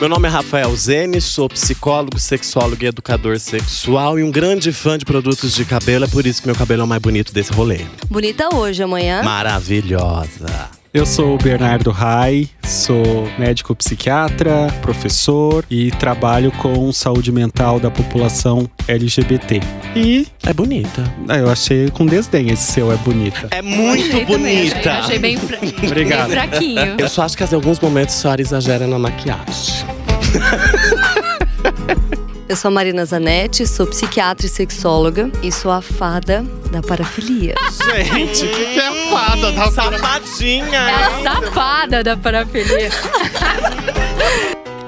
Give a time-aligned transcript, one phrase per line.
[0.00, 4.96] Meu nome é Rafael Zene, sou psicólogo, sexólogo e educador sexual e um grande fã
[4.96, 6.04] de produtos de cabelo.
[6.04, 7.80] É por isso que meu cabelo é o mais bonito desse rolê.
[8.08, 9.24] Bonita hoje, amanhã.
[9.24, 10.77] Maravilhosa.
[10.92, 17.90] Eu sou o Bernardo Rai, sou médico psiquiatra, professor e trabalho com saúde mental da
[17.90, 19.60] população LGBT.
[19.94, 21.04] E É bonita.
[21.28, 23.48] ah, eu achei com desdém esse seu é bonita.
[23.50, 24.92] É muito Achei também, achei- bonita.
[24.92, 26.28] Achei bem, fra- Obrigado.
[26.28, 26.96] bem fraquinho.
[26.98, 29.84] Eu só acho que em alguns momentos a senhora exagera na maquiagem.
[32.48, 37.54] Eu sou a Marina Zanetti, sou psiquiatra e sexóloga e sou a fada da parafilia.
[37.86, 40.86] Gente, o que, que é fada da É Safadinha!
[40.86, 42.90] a safada da parafilia.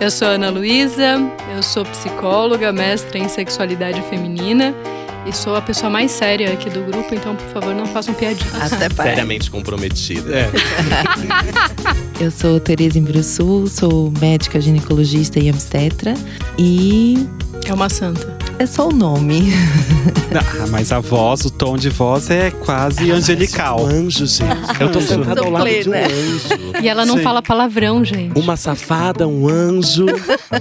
[0.01, 1.19] Eu sou Ana Luísa,
[1.55, 4.75] eu sou psicóloga, mestra em sexualidade feminina
[5.27, 8.73] e sou a pessoa mais séria aqui do grupo, então, por favor, não façam piadinhas.
[8.73, 9.17] Até parece.
[9.17, 10.35] Seriamente comprometida.
[10.35, 10.51] É.
[12.25, 16.15] Eu sou Tereza Imbruçu, sou médica ginecologista e obstetra.
[16.59, 17.27] E
[17.67, 18.37] É uma santa.
[18.59, 19.53] é só o nome.
[20.33, 23.83] Ah, mas a voz, o tom de voz é quase angelical.
[23.83, 24.81] Um anjo, gente.
[24.81, 26.05] Eu tô sentada ao lado de um né?
[26.05, 26.49] anjo.
[26.81, 27.23] E ela não Sim.
[27.25, 28.39] fala palavrão, gente.
[28.39, 30.07] Uma safada, um anjo.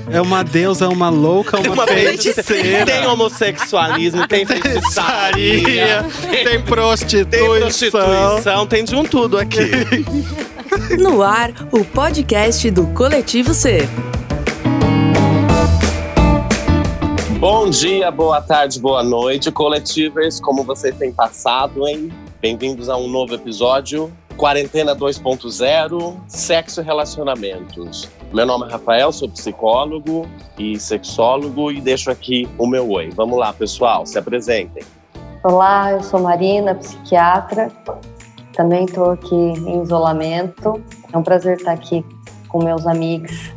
[0.10, 2.84] É uma deusa, uma louca, uma, Uma feiticeira.
[2.84, 7.60] Tem homossexualismo, tem feitiçaria, tem tem prostituição.
[7.60, 9.60] prostituição, tem de um tudo aqui.
[11.00, 13.90] No ar, o podcast do Coletivo C.
[17.40, 20.42] Bom dia, boa tarde, boa noite, coletivers.
[20.42, 22.12] Como vocês têm passado, hein?
[22.42, 24.12] Bem-vindos a um novo episódio.
[24.36, 28.10] Quarentena 2.0, sexo e relacionamentos.
[28.34, 33.10] Meu nome é Rafael, sou psicólogo e sexólogo e deixo aqui o meu oi.
[33.16, 34.84] Vamos lá, pessoal, se apresentem.
[35.42, 37.72] Olá, eu sou Marina, psiquiatra.
[38.52, 40.84] Também estou aqui em isolamento.
[41.14, 42.06] É um prazer estar aqui
[42.50, 43.54] com meus amigos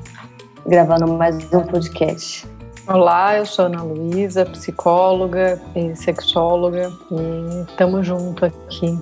[0.67, 2.47] gravando mais um podcast.
[2.87, 8.99] Olá, eu sou Ana Luísa, psicóloga e sexóloga e estamos junto aqui.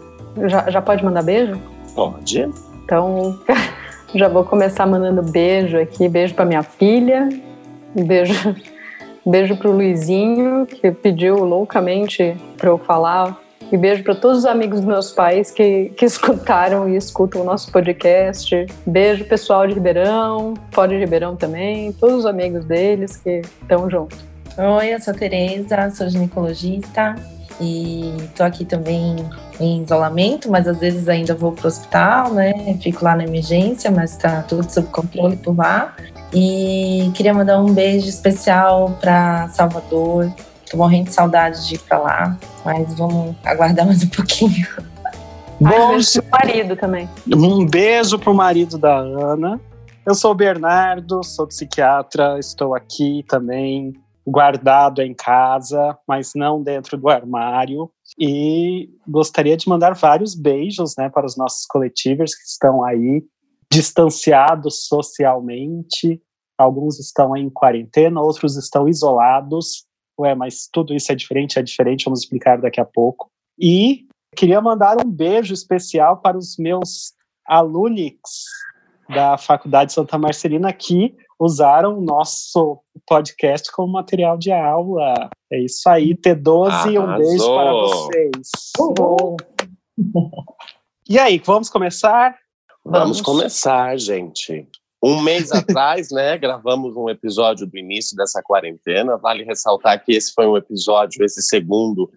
[0.49, 1.59] Já, já pode mandar beijo?
[1.94, 2.50] Pode?
[2.84, 3.41] Então,
[4.15, 6.10] já vou começar mandando beijo aqui.
[6.10, 7.31] Beijo para minha filha,
[7.94, 8.55] beijo,
[9.25, 13.41] beijo para o Luizinho, que pediu loucamente para eu falar.
[13.72, 17.44] E beijo para todos os amigos dos meus pais que, que escutaram e escutam o
[17.44, 18.66] nosso podcast.
[18.84, 24.19] Beijo pessoal de Ribeirão, fora de Ribeirão também, todos os amigos deles que estão juntos.
[24.58, 27.14] Oi, eu sou Tereza, sou ginecologista
[27.60, 29.16] e tô aqui também
[29.60, 32.76] em isolamento, mas às vezes ainda vou pro hospital, né?
[32.82, 35.94] Fico lá na emergência, mas tá tudo sob controle por lá.
[36.32, 40.32] E queria mandar um beijo especial para Salvador.
[40.70, 44.69] Tô morrendo de saudade de ir pra lá, mas vamos aguardar mais um pouquinho.
[45.60, 47.08] Bom, beijo pro marido também.
[47.26, 49.60] Um beijo pro marido da Ana.
[50.06, 53.92] Eu sou o Bernardo, sou psiquiatra, estou aqui também
[54.25, 57.91] guardado em casa, mas não dentro do armário.
[58.16, 63.25] E gostaria de mandar vários beijos né, para os nossos coletivos que estão aí
[63.72, 66.22] distanciados socialmente.
[66.56, 69.90] Alguns estão em quarentena, outros estão isolados.
[70.20, 73.28] Ué, mas tudo isso é diferente, é diferente, vamos explicar daqui a pouco.
[73.58, 77.14] E queria mandar um beijo especial para os meus
[77.47, 78.14] alunos
[79.08, 85.31] da Faculdade Santa Marcelina que usaram o nosso podcast como material de aula.
[85.50, 87.56] É isso aí, T12, um beijo Arrasou.
[87.56, 88.50] para vocês.
[91.08, 92.37] E aí, vamos começar?
[92.84, 94.69] Vamos começar, gente.
[95.03, 99.16] Um mês atrás, né, gravamos um episódio do início dessa quarentena.
[99.16, 102.11] Vale ressaltar que esse foi um episódio, esse segundo,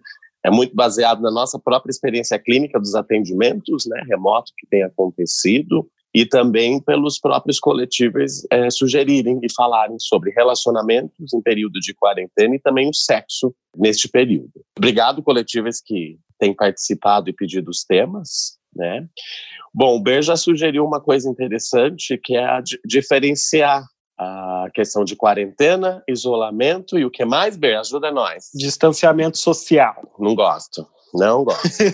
[0.44, 5.88] é muito baseado na nossa própria experiência clínica dos atendimentos, né, remoto que tem acontecido,
[6.14, 12.54] e também pelos próprios coletivos eh, sugerirem e falarem sobre relacionamentos em período de quarentena
[12.54, 14.52] e também o sexo neste período.
[14.78, 19.06] Obrigado, coletivos que têm participado e pedido os temas, né?
[19.72, 23.84] Bom, o Ber já sugeriu uma coisa interessante, que é a di- diferenciar
[24.18, 27.76] a questão de quarentena, isolamento e o que mais, Ber?
[27.76, 28.50] Ajuda nós.
[28.54, 30.14] Distanciamento social.
[30.18, 30.86] Não gosto.
[31.12, 31.68] Não gosto.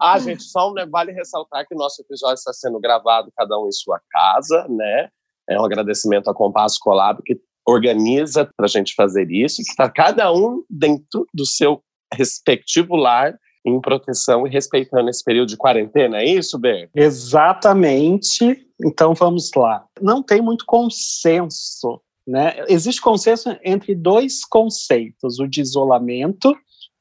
[0.00, 3.68] ah, gente, só um, vale ressaltar que o nosso episódio está sendo gravado cada um
[3.68, 5.08] em sua casa, né?
[5.48, 9.88] É um agradecimento à Compasso Colab que organiza para a gente fazer isso, que está
[9.88, 11.82] cada um dentro do seu
[12.12, 16.90] respectivo lar em proteção e respeitando esse período de quarentena, é isso, Ber?
[16.94, 18.66] Exatamente.
[18.84, 19.84] Então vamos lá.
[20.00, 22.64] Não tem muito consenso, né?
[22.68, 26.54] Existe consenso entre dois conceitos, o de isolamento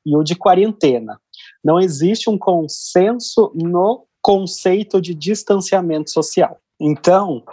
[0.05, 1.19] e o de quarentena.
[1.63, 6.57] Não existe um consenso no conceito de distanciamento social.
[6.79, 7.43] Então,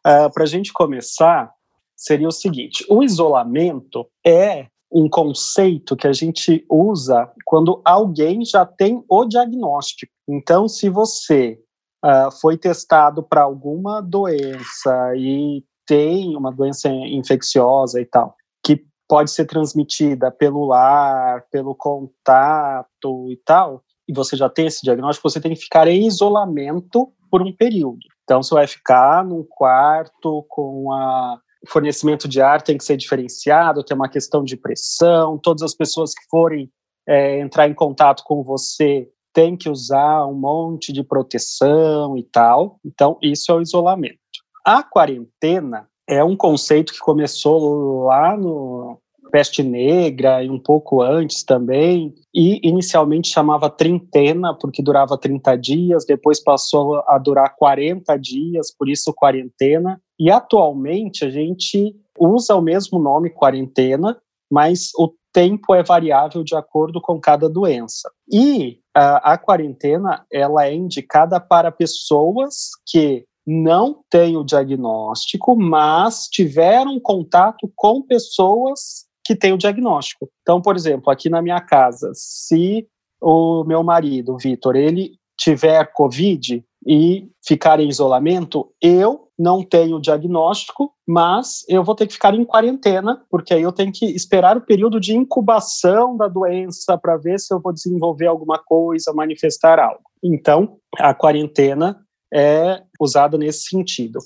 [0.00, 1.52] Uh, Para a gente começar,
[1.94, 8.66] seria o seguinte: o isolamento é um conceito que a gente usa quando alguém já
[8.66, 10.12] tem o diagnóstico.
[10.28, 11.58] Então, se você
[12.04, 18.34] uh, foi testado para alguma doença e tem uma doença infecciosa e tal,
[18.64, 24.82] que pode ser transmitida pelo ar, pelo contato e tal, e você já tem esse
[24.82, 28.00] diagnóstico, você tem que ficar em isolamento por um período.
[28.24, 33.84] Então, você vai ficar num quarto com a fornecimento de ar tem que ser diferenciado,
[33.84, 36.70] tem uma questão de pressão, todas as pessoas que forem
[37.06, 42.78] é, entrar em contato com você têm que usar um monte de proteção e tal.
[42.84, 44.18] Então, isso é o isolamento.
[44.64, 48.98] A quarentena é um conceito que começou lá no
[49.30, 56.04] peste negra e um pouco antes também, e inicialmente chamava trintena, porque durava 30 dias,
[56.04, 62.60] depois passou a durar 40 dias, por isso quarentena, e atualmente a gente usa o
[62.60, 64.20] mesmo nome quarentena,
[64.52, 68.10] mas o tempo é variável de acordo com cada doença.
[68.30, 76.28] E a, a quarentena ela é indicada para pessoas que não têm o diagnóstico, mas
[76.30, 80.28] tiveram contato com pessoas que têm o diagnóstico.
[80.42, 82.86] Então, por exemplo, aqui na minha casa, se
[83.22, 90.92] o meu marido, Vitor, ele tiver Covid e ficar em isolamento, eu não tenho diagnóstico,
[91.06, 94.60] mas eu vou ter que ficar em quarentena, porque aí eu tenho que esperar o
[94.60, 100.02] período de incubação da doença para ver se eu vou desenvolver alguma coisa, manifestar algo.
[100.22, 102.00] Então, a quarentena
[102.32, 104.18] é usada nesse sentido.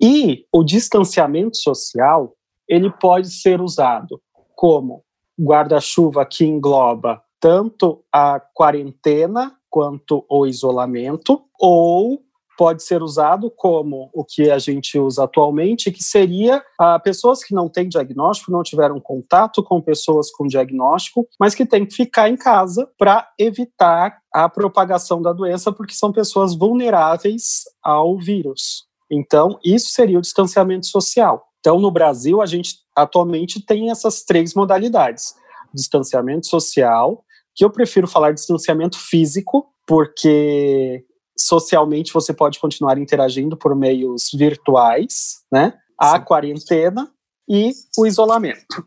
[0.00, 2.34] E o distanciamento social,
[2.68, 4.20] ele pode ser usado
[4.54, 5.02] como
[5.40, 12.22] guarda-chuva que engloba tanto a quarentena quanto o isolamento, ou
[12.58, 17.54] pode ser usado como o que a gente usa atualmente, que seria ah, pessoas que
[17.54, 22.28] não têm diagnóstico, não tiveram contato com pessoas com diagnóstico, mas que têm que ficar
[22.28, 28.88] em casa para evitar a propagação da doença, porque são pessoas vulneráveis ao vírus.
[29.08, 31.44] Então, isso seria o distanciamento social.
[31.60, 35.32] Então, no Brasil, a gente atualmente tem essas três modalidades:
[35.72, 41.04] distanciamento social, que eu prefiro falar distanciamento físico, porque
[41.38, 45.74] socialmente você pode continuar interagindo por meios virtuais, né?
[45.98, 46.24] A Sim.
[46.24, 47.08] quarentena
[47.48, 48.84] e o isolamento.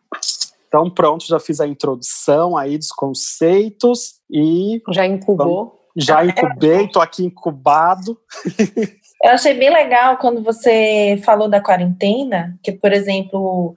[0.67, 4.81] Então, pronto, já fiz a introdução aí dos conceitos e.
[4.89, 5.79] Já incubou?
[5.97, 8.17] Já incubei, tô aqui incubado.
[9.23, 13.75] Eu achei bem legal quando você falou da quarentena, que, por exemplo,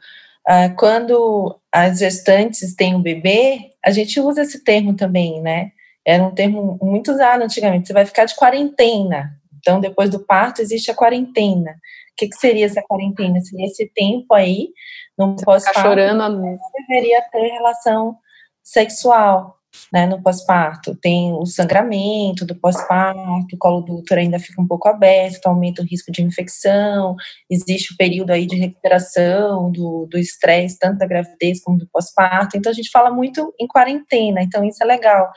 [0.48, 5.72] uh, quando as gestantes têm um bebê, a gente usa esse termo também, né?
[6.06, 7.86] Era um termo muito usado antigamente.
[7.86, 9.40] Você vai ficar de quarentena.
[9.58, 11.70] Então, depois do parto, existe a quarentena.
[11.70, 13.40] O que, que seria essa quarentena?
[13.40, 14.68] Seria esse tempo aí,
[15.18, 18.16] no pós-parto, chorando, deveria ter relação
[18.62, 19.56] sexual,
[19.90, 20.94] né, no pós-parto.
[20.94, 25.52] Tem o sangramento do pós-parto, o colo do útero ainda fica um pouco aberto, então
[25.52, 27.16] aumenta o risco de infecção,
[27.50, 32.56] existe o período aí de recuperação do estresse, tanto da gravidez como do pós-parto.
[32.56, 35.32] Então, a gente fala muito em quarentena, então isso é legal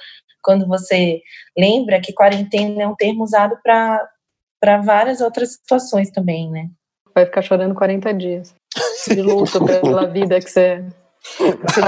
[0.48, 1.22] quando você
[1.58, 6.70] lembra que quarentena é um termo usado para várias outras situações também, né?
[7.14, 8.56] Vai ficar chorando 40 dias
[9.10, 10.86] de luto pela vida que você,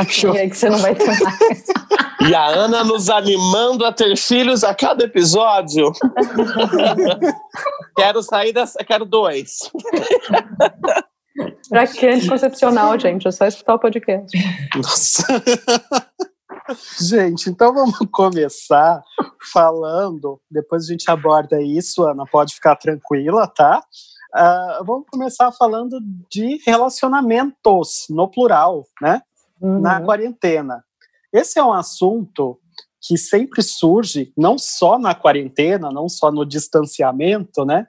[0.06, 1.40] que você não vai ter mais.
[2.30, 5.90] E a Ana nos animando a ter filhos a cada episódio.
[7.96, 9.72] quero sair dessa, quero dois.
[11.70, 13.26] Pra que anticoncepcional, gente?
[13.26, 14.38] É só escutar o podcast.
[14.76, 15.24] Nossa.
[17.00, 19.04] Gente, então vamos começar
[19.52, 23.84] falando, depois a gente aborda isso, Ana, pode ficar tranquila, tá?
[24.36, 26.00] Uh, vamos começar falando
[26.30, 29.22] de relacionamentos, no plural, né?
[29.60, 29.80] Uhum.
[29.80, 30.84] Na quarentena.
[31.34, 32.60] Esse é um assunto
[33.02, 37.88] que sempre surge, não só na quarentena, não só no distanciamento, né?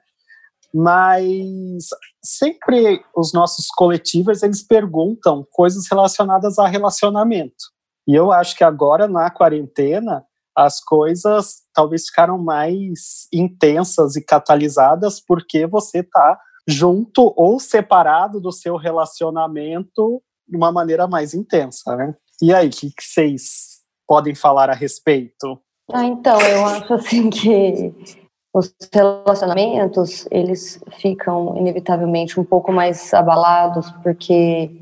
[0.73, 1.89] Mas
[2.23, 7.71] sempre os nossos coletivos, eles perguntam coisas relacionadas a relacionamento.
[8.07, 15.21] E eu acho que agora, na quarentena, as coisas talvez ficaram mais intensas e catalisadas
[15.21, 22.15] porque você está junto ou separado do seu relacionamento de uma maneira mais intensa, né?
[22.41, 25.59] E aí, o que, vocês podem falar a respeito?
[25.91, 27.93] Ah, então, eu acho assim que
[28.53, 34.80] os relacionamentos, eles ficam inevitavelmente um pouco mais abalados porque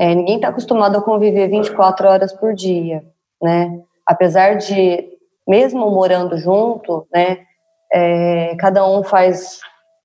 [0.00, 3.04] é, ninguém está acostumado a conviver 24 horas por dia,
[3.40, 3.82] né?
[4.06, 5.06] Apesar de,
[5.46, 7.44] mesmo morando junto, né,
[7.92, 9.60] é, cada um faz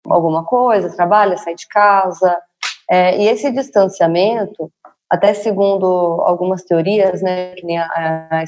[0.06, 2.38] alguma coisa, trabalha, sai de casa.
[2.92, 4.70] É, e esse distanciamento,
[5.10, 5.88] até segundo
[6.24, 8.44] algumas teorias, né, que nem a, a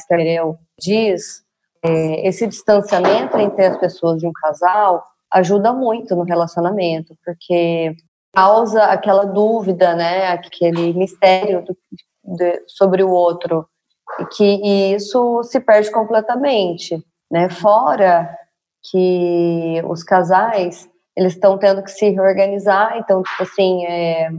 [0.77, 1.43] diz,
[1.81, 5.01] é, esse distanciamento entre as pessoas de um casal
[5.31, 7.95] ajuda muito no relacionamento, porque
[8.33, 11.77] causa aquela dúvida, né, aquele mistério do,
[12.35, 13.67] de, sobre o outro,
[14.19, 17.49] e que e isso se perde completamente, né?
[17.49, 18.29] Fora
[18.89, 24.29] que os casais eles estão tendo que se reorganizar, então tipo assim, é,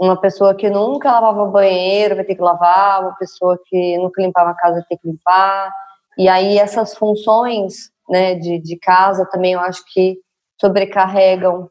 [0.00, 4.50] uma pessoa que nunca lavava banheiro vai ter que lavar, uma pessoa que nunca limpava
[4.50, 5.72] a casa vai ter que limpar,
[6.18, 10.18] e aí essas funções, né, de, de casa também eu acho que
[10.60, 11.70] sobrecarregam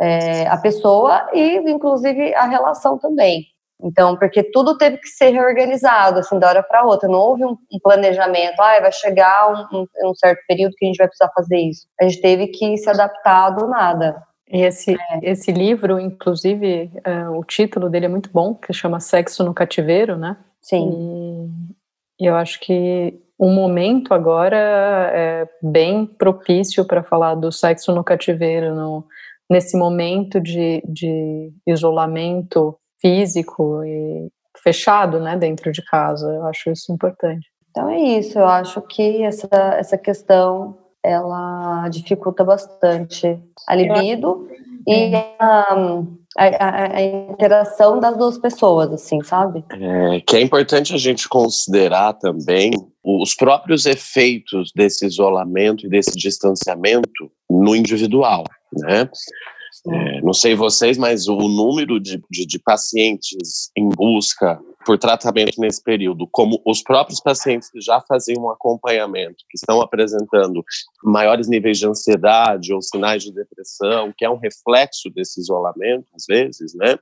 [0.00, 3.44] é, a pessoa e, inclusive, a relação também.
[3.82, 7.08] Então, porque tudo teve que ser reorganizado, assim, da hora para outra.
[7.08, 10.88] Não houve um, um planejamento, ah, vai chegar um, um, um, certo período que a
[10.88, 11.86] gente vai precisar fazer isso.
[12.00, 14.22] A gente teve que se adaptar do nada.
[14.52, 15.20] E esse, é.
[15.22, 20.16] esse livro, inclusive, é, o título dele é muito bom, que chama Sexo no Cativeiro,
[20.16, 20.36] né?
[20.60, 21.50] Sim.
[22.18, 24.58] E, eu acho que o momento agora
[25.14, 29.06] é bem propício para falar do sexo no cativeiro, no,
[29.50, 34.28] nesse momento de, de isolamento físico e
[34.62, 36.30] fechado, né, dentro de casa.
[36.32, 37.48] Eu acho isso importante.
[37.70, 38.38] Então é isso.
[38.38, 44.48] Eu acho que essa essa questão ela dificulta bastante a libido
[44.86, 45.76] e a,
[46.36, 49.64] a, a, interação das duas pessoas, assim, sabe?
[49.70, 52.70] É, que é importante a gente considerar também
[53.02, 59.08] os próprios efeitos desse isolamento e desse distanciamento no individual, né?
[59.86, 65.60] É, não sei vocês, mas o número de, de, de, pacientes em busca por tratamento
[65.60, 70.62] nesse período, como os próprios pacientes que já faziam um acompanhamento, que estão apresentando
[71.02, 76.24] maiores níveis de ansiedade ou sinais de depressão, que é um reflexo desse isolamento, às
[76.28, 76.98] vezes, né?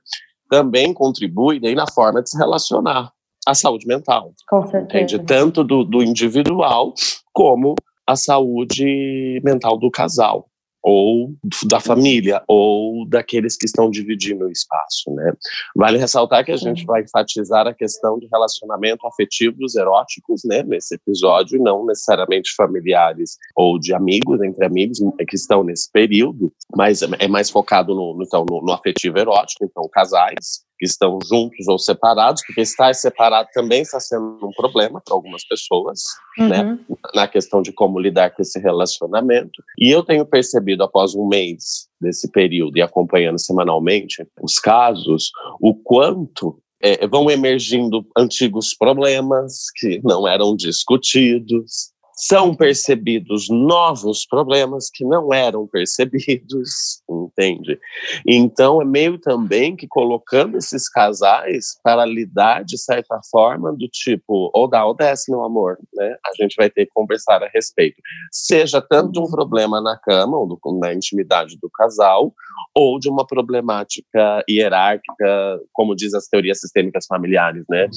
[0.49, 3.11] Também contribui daí na forma de se relacionar
[3.45, 4.33] a saúde mental.
[4.47, 5.03] Com certeza.
[5.03, 5.25] Entende?
[5.25, 6.93] Tanto do, do individual
[7.33, 10.48] como a saúde mental do casal
[10.81, 11.33] ou
[11.65, 15.33] da família, ou daqueles que estão dividindo o espaço, né?
[15.75, 20.95] Vale ressaltar que a gente vai enfatizar a questão de relacionamento afetivos eróticos, né, nesse
[20.95, 27.27] episódio, não necessariamente familiares ou de amigos, entre amigos que estão nesse período, mas é
[27.27, 32.41] mais focado no, então, no, no afetivo erótico, então casais, que estão juntos ou separados,
[32.47, 35.99] porque estar separado também está sendo um problema para algumas pessoas,
[36.37, 36.71] né, uhum.
[36.71, 36.79] né,
[37.13, 39.61] na questão de como lidar com esse relacionamento.
[39.77, 45.75] E eu tenho percebido após um mês desse período e acompanhando semanalmente os casos, o
[45.75, 55.05] quanto é, vão emergindo antigos problemas que não eram discutidos, são percebidos novos problemas que
[55.05, 57.79] não eram percebidos, entende?
[58.27, 64.51] Então é meio também que colocando esses casais para lidar de certa forma do tipo,
[64.53, 66.17] ou dá ou desce, meu amor, né?
[66.27, 68.01] A gente vai ter que conversar a respeito.
[68.31, 72.33] Seja tanto de um problema na cama, ou do, na intimidade do casal,
[72.75, 77.87] ou de uma problemática hierárquica, como diz as teorias sistêmicas familiares, né?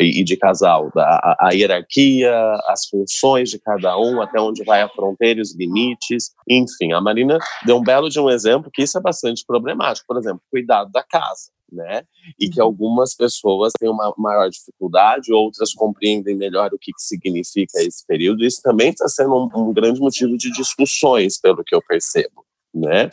[0.00, 2.32] E, de casal, a, a, hierarquia,
[2.66, 7.38] as funções de cada um, até onde vai a fronteira os limites, enfim, a Marina
[7.66, 11.02] deu um belo de um exemplo que isso é bastante problemático, por exemplo, cuidado da
[11.02, 12.02] casa, né,
[12.38, 17.80] e que algumas pessoas têm uma maior dificuldade, outras compreendem melhor o que, que significa
[17.80, 21.82] esse período, isso também está sendo um, um grande motivo de discussões, pelo que eu
[21.86, 22.44] percebo,
[22.74, 23.10] né,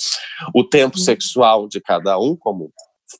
[0.55, 1.03] o tempo uhum.
[1.03, 2.71] sexual de cada um, como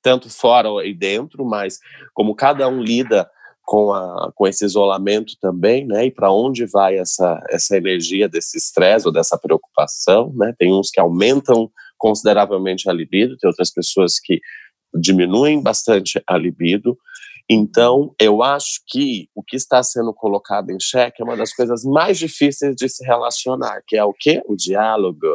[0.02, 1.80] tanto fora e dentro, mas
[2.14, 3.30] como cada um lida
[3.70, 6.08] com, a, com esse isolamento também, né?
[6.08, 10.52] E para onde vai essa, essa energia desse estresse ou dessa preocupação, né?
[10.58, 14.42] Tem uns que aumentam consideravelmente a libido, tem outras pessoas que
[15.00, 16.98] diminuem bastante a libido.
[17.48, 21.84] Então, eu acho que o que está sendo colocado em xeque é uma das coisas
[21.84, 24.42] mais difíceis de se relacionar, que é o quê?
[24.48, 25.28] O diálogo.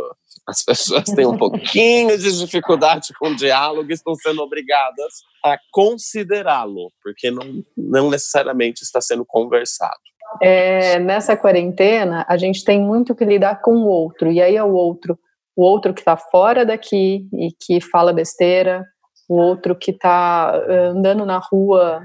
[0.46, 5.56] As pessoas têm um pouquinho de dificuldade com o diálogo e estão sendo obrigadas a
[5.72, 10.00] considerá-lo, porque não, não necessariamente está sendo conversado.
[10.42, 14.64] É, nessa quarentena, a gente tem muito que lidar com o outro, e aí é
[14.64, 15.18] o outro,
[15.56, 18.84] o outro que está fora daqui e que fala besteira,
[19.28, 22.02] o outro que está andando na rua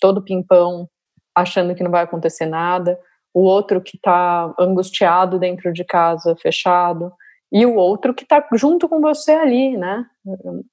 [0.00, 0.88] todo pimpão,
[1.34, 2.98] achando que não vai acontecer nada,
[3.32, 7.12] o outro que está angustiado dentro de casa, fechado,
[7.52, 10.04] e o outro que está junto com você ali, né?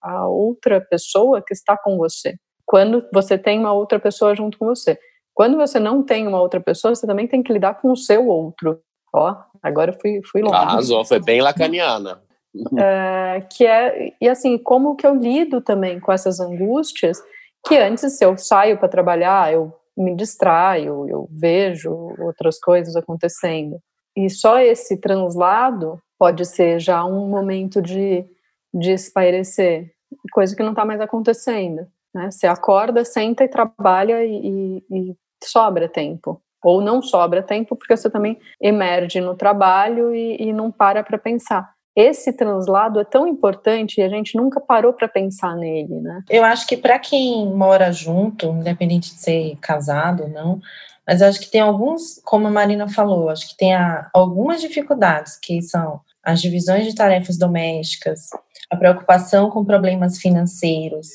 [0.02, 2.36] A outra pessoa que está com você.
[2.66, 4.98] Quando você tem uma outra pessoa junto com você.
[5.34, 8.28] Quando você não tem uma outra pessoa, você também tem que lidar com o seu
[8.28, 8.80] outro.
[9.14, 10.56] Ó, agora fui, fui longe.
[10.56, 12.22] Arrasou, foi bem lacaniana.
[12.78, 17.20] é, que é e assim como que eu lido também com essas angústias
[17.66, 23.80] que antes se eu saio para trabalhar eu me distraio eu vejo outras coisas acontecendo
[24.16, 28.26] e só esse translado pode ser já um momento de
[28.74, 29.92] de espairecer
[30.32, 35.16] coisa que não está mais acontecendo né você acorda senta e trabalha e, e, e
[35.44, 40.72] sobra tempo ou não sobra tempo porque você também emerge no trabalho e, e não
[40.72, 41.74] para para pensar.
[41.96, 46.24] Esse translado é tão importante e a gente nunca parou para pensar nele, né?
[46.28, 50.60] Eu acho que para quem mora junto, independente de ser casado ou não,
[51.06, 55.38] mas acho que tem alguns, como a Marina falou, acho que tem a, algumas dificuldades
[55.38, 58.30] que são as divisões de tarefas domésticas,
[58.70, 61.08] a preocupação com problemas financeiros,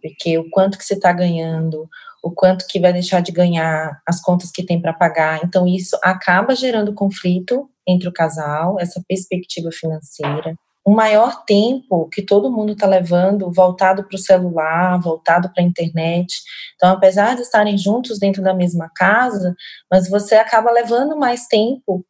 [0.00, 1.88] porque o quanto que você está ganhando,
[2.22, 5.40] o quanto que vai deixar de ganhar, as contas que tem para pagar.
[5.44, 10.56] Então, isso acaba gerando conflito entre o casal, essa perspectiva financeira.
[10.86, 15.66] O maior tempo que todo mundo está levando voltado para o celular, voltado para a
[15.66, 16.42] internet.
[16.76, 19.54] Então, apesar de estarem juntos dentro da mesma casa,
[19.90, 22.04] mas você acaba levando mais tempo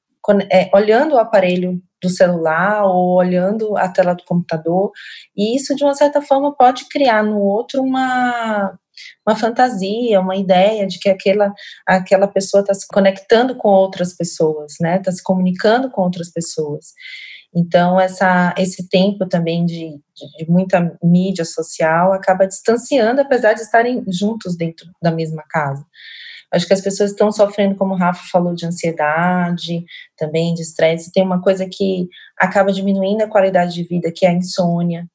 [0.50, 4.92] é, olhando o aparelho do celular ou olhando a tela do computador,
[5.34, 8.78] e isso, de uma certa forma, pode criar no outro uma,
[9.26, 11.52] uma fantasia, uma ideia de que aquela,
[11.86, 14.98] aquela pessoa está se conectando com outras pessoas, né?
[14.98, 16.92] Está se comunicando com outras pessoas.
[17.56, 23.60] Então, essa, esse tempo também de, de, de, muita mídia social acaba distanciando, apesar de
[23.60, 25.84] estarem juntos dentro da mesma casa.
[26.54, 29.84] Acho que as pessoas estão sofrendo, como o Rafa falou, de ansiedade,
[30.16, 31.12] também de estresse.
[31.12, 32.08] Tem uma coisa que
[32.38, 35.06] acaba diminuindo a qualidade de vida, que é a insônia.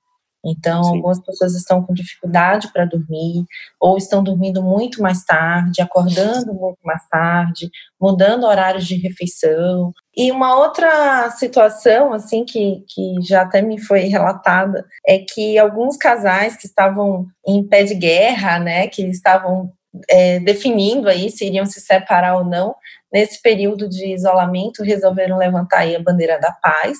[0.45, 0.95] Então, Sim.
[0.95, 3.43] algumas pessoas estão com dificuldade para dormir,
[3.79, 7.69] ou estão dormindo muito mais tarde, acordando muito mais tarde,
[7.99, 9.91] mudando horários de refeição.
[10.15, 15.97] E uma outra situação, assim, que, que já até me foi relatada, é que alguns
[15.97, 19.71] casais que estavam em pé de guerra, né, que estavam
[20.09, 22.75] é, definindo aí se iriam se separar ou não,
[23.11, 26.97] nesse período de isolamento, resolveram levantar aí a bandeira da paz,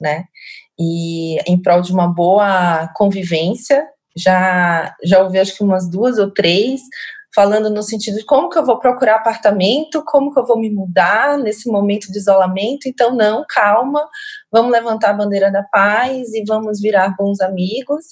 [0.00, 0.24] né?
[0.78, 3.86] e em prol de uma boa convivência.
[4.16, 6.80] Já, já ouvi acho que umas duas ou três
[7.36, 10.70] falando no sentido de como que eu vou procurar apartamento, como que eu vou me
[10.70, 12.88] mudar nesse momento de isolamento.
[12.88, 14.02] Então, não, calma,
[14.50, 18.06] vamos levantar a bandeira da paz e vamos virar bons amigos.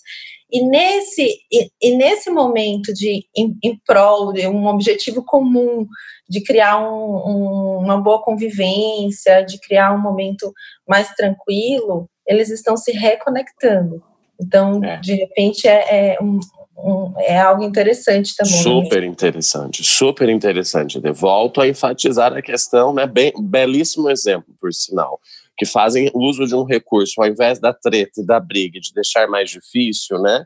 [0.53, 5.87] E nesse, e, e nesse momento de em, em, prol de um objetivo comum,
[6.29, 10.53] de criar um, um, uma boa convivência, de criar um momento
[10.87, 14.03] mais tranquilo, eles estão se reconectando.
[14.39, 14.99] Então, é.
[14.99, 16.39] de repente, é, é, um,
[16.77, 18.53] um, é algo interessante também.
[18.53, 21.01] Super interessante, super interessante.
[21.01, 23.07] De volto a enfatizar a questão, né?
[23.07, 25.21] Bem, belíssimo exemplo, por sinal,
[25.57, 29.29] que fazem uso de um recurso, ao invés da treta e da briga, de deixar
[29.29, 30.45] mais difícil, né?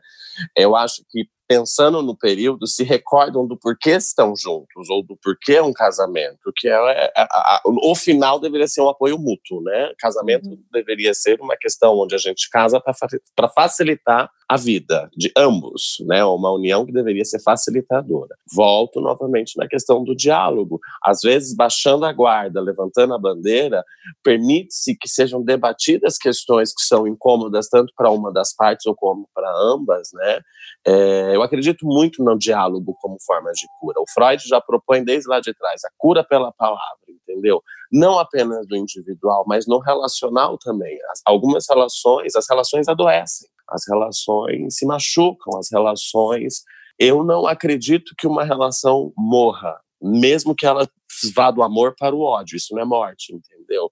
[0.55, 5.53] Eu acho que pensando no período, se recordam do porquê estão juntos ou do porquê
[5.53, 9.59] é um casamento, que é, é a, a, o final deveria ser um apoio mútuo,
[9.63, 9.91] né?
[9.97, 10.63] Casamento uhum.
[10.71, 16.25] deveria ser uma questão onde a gente casa para facilitar a vida de ambos, né?
[16.25, 18.35] Uma união que deveria ser facilitadora.
[18.51, 20.79] Volto novamente na questão do diálogo.
[21.05, 23.83] Às vezes, baixando a guarda, levantando a bandeira,
[24.23, 29.29] permite-se que sejam debatidas questões que são incômodas tanto para uma das partes ou como
[29.35, 30.41] para ambas, né?
[30.87, 34.01] É, eu acredito muito no diálogo como forma de cura.
[34.01, 37.61] O Freud já propõe desde lá de trás a cura pela palavra, entendeu?
[37.91, 40.97] Não apenas do individual, mas no relacional também.
[41.11, 46.63] As, algumas relações, as relações adoecem, as relações se machucam, as relações.
[46.97, 50.87] Eu não acredito que uma relação morra, mesmo que ela
[51.35, 52.55] vá do amor para o ódio.
[52.55, 53.89] Isso não é morte, entendeu?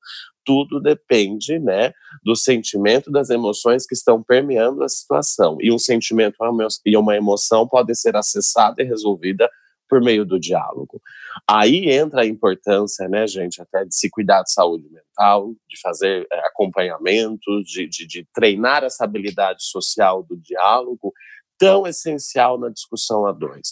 [0.47, 1.91] tudo depende, né,
[2.23, 5.57] do sentimento, das emoções que estão permeando a situação.
[5.59, 6.37] E um sentimento
[6.85, 9.49] e uma emoção podem ser acessada e resolvida
[9.89, 11.01] por meio do diálogo.
[11.47, 16.27] Aí entra a importância, né, gente, até de se cuidar de saúde mental, de fazer
[16.31, 21.13] é, acompanhamento, de, de, de treinar essa habilidade social do diálogo,
[21.57, 23.71] tão essencial na discussão a dois.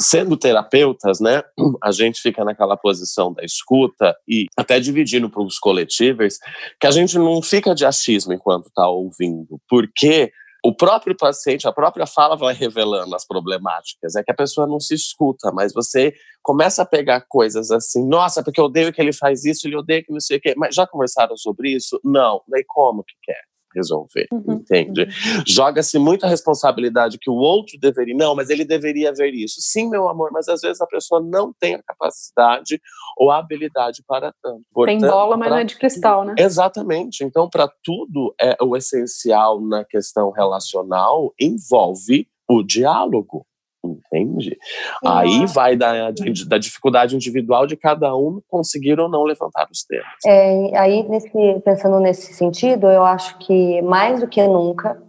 [0.00, 1.42] Sendo terapeutas, né,
[1.82, 6.38] a gente fica naquela posição da escuta e até dividindo para os coletivos,
[6.80, 10.32] que a gente não fica de achismo enquanto está ouvindo, porque
[10.68, 14.14] o próprio paciente, a própria fala vai revelando as problemáticas.
[14.14, 18.44] É que a pessoa não se escuta, mas você começa a pegar coisas assim, nossa,
[18.44, 20.52] porque eu odeio que ele faz isso, ele odeia que não sei o quê.
[20.58, 21.98] Mas já conversaram sobre isso?
[22.04, 22.42] Não.
[22.46, 23.40] Daí como que quer?
[23.74, 25.02] Resolver, uhum, entende?
[25.02, 25.42] Uhum.
[25.46, 29.60] Joga-se muita responsabilidade que o outro deveria, não, mas ele deveria ver isso.
[29.60, 32.80] Sim, meu amor, mas às vezes a pessoa não tem a capacidade
[33.16, 34.62] ou a habilidade para tanto.
[34.72, 35.56] Portanto, tem bola, mas pra...
[35.56, 36.34] não é de cristal, né?
[36.38, 37.24] Exatamente.
[37.24, 43.46] Então, para tudo, é o essencial na questão relacional envolve o diálogo.
[43.92, 44.56] Entende?
[45.04, 46.10] Aí vai da,
[46.46, 50.06] da dificuldade individual de cada um conseguir ou não levantar os temas.
[50.26, 55.00] É, aí, nesse, pensando nesse sentido, eu acho que mais do que nunca,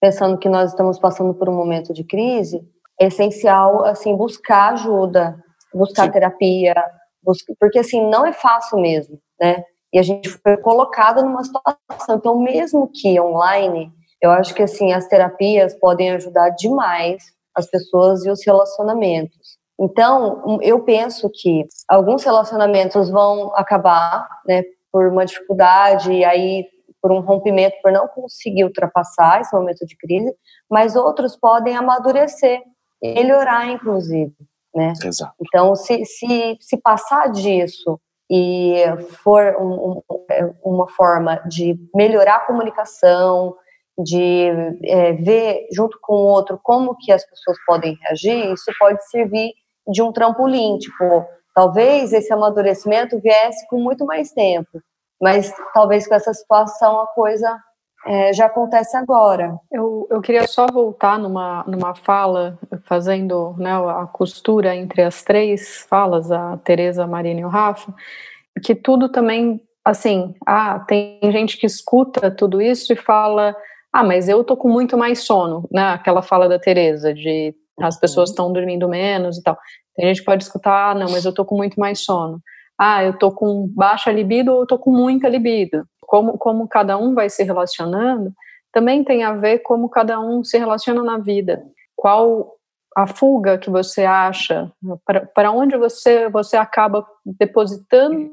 [0.00, 2.60] pensando que nós estamos passando por um momento de crise,
[3.00, 5.36] é essencial assim buscar ajuda,
[5.72, 6.12] buscar Sim.
[6.12, 6.74] terapia,
[7.22, 9.62] buscar, porque assim não é fácil mesmo, né?
[9.92, 14.92] E a gente foi colocado numa situação, então mesmo que online, eu acho que assim
[14.92, 17.24] as terapias podem ajudar demais
[17.58, 19.58] as pessoas e os relacionamentos.
[19.80, 26.66] Então, eu penso que alguns relacionamentos vão acabar, né, por uma dificuldade e aí
[27.00, 30.34] por um rompimento, por não conseguir ultrapassar esse momento de crise,
[30.68, 32.60] mas outros podem amadurecer,
[33.00, 34.34] melhorar, inclusive,
[34.74, 34.92] né?
[35.04, 35.32] Exato.
[35.40, 38.82] Então, se, se, se passar disso e
[39.22, 43.54] for um, um, uma forma de melhorar a comunicação,
[43.98, 44.50] de
[44.84, 49.52] é, ver junto com o outro como que as pessoas podem reagir, isso pode servir
[49.86, 54.80] de um trampolim, tipo, talvez esse amadurecimento viesse com muito mais tempo,
[55.20, 57.58] mas talvez com essa situação a coisa
[58.06, 59.58] é, já acontece agora.
[59.72, 65.84] Eu, eu queria só voltar numa, numa fala, fazendo né, a costura entre as três
[65.88, 67.92] falas, a Tereza, a Marina e o Rafa,
[68.62, 73.56] que tudo também, assim, ah, tem gente que escuta tudo isso e fala
[73.92, 75.90] ah, mas eu tô com muito mais sono, né?
[75.90, 78.00] Aquela fala da Tereza de as uhum.
[78.00, 79.56] pessoas estão dormindo menos e tal.
[79.94, 82.40] Tem gente que pode escutar, ah, não, mas eu tô com muito mais sono.
[82.78, 85.84] Ah, eu tô com baixa libido ou eu tô com muita libido.
[86.00, 88.32] Como, como cada um vai se relacionando,
[88.72, 91.62] também tem a ver como cada um se relaciona na vida.
[91.96, 92.54] Qual
[92.96, 94.72] a fuga que você acha,
[95.34, 98.30] para onde você, você acaba depositando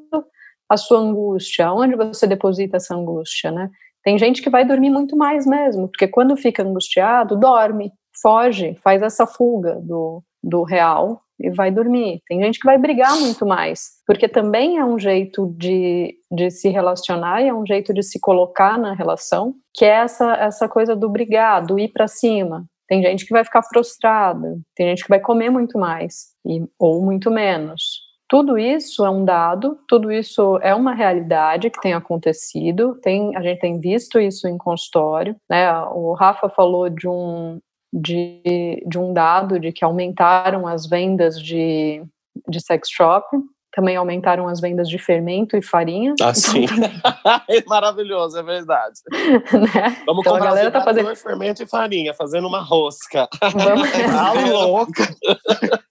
[0.69, 3.69] a sua angústia, onde você deposita essa angústia, né?
[4.05, 7.91] Tem gente que vai dormir muito mais mesmo, porque quando fica angustiado, dorme,
[8.21, 12.21] foge, faz essa fuga do, do real e vai dormir.
[12.27, 16.69] Tem gente que vai brigar muito mais, porque também é um jeito de, de se
[16.69, 20.95] relacionar e é um jeito de se colocar na relação, que é essa, essa coisa
[20.95, 22.63] do brigar, do ir para cima.
[22.87, 27.01] Tem gente que vai ficar frustrada, tem gente que vai comer muito mais e, ou
[27.01, 28.04] muito menos.
[28.27, 33.41] Tudo isso é um dado, tudo isso é uma realidade que tem acontecido, tem, a
[33.41, 35.35] gente tem visto isso em consultório.
[35.49, 35.71] Né?
[35.93, 37.59] O Rafa falou de um,
[37.93, 42.03] de, de um dado de que aumentaram as vendas de,
[42.49, 43.27] de sex shop,
[43.75, 46.15] também aumentaram as vendas de fermento e farinha.
[46.21, 46.65] Ah, sim.
[47.49, 49.01] é maravilhoso, é verdade.
[49.11, 50.01] né?
[50.05, 53.27] Vamos então, comprar a galera tá fazendo fermento e farinha, fazendo uma rosca.
[53.53, 53.91] Vamos...
[53.91, 55.15] tá louca.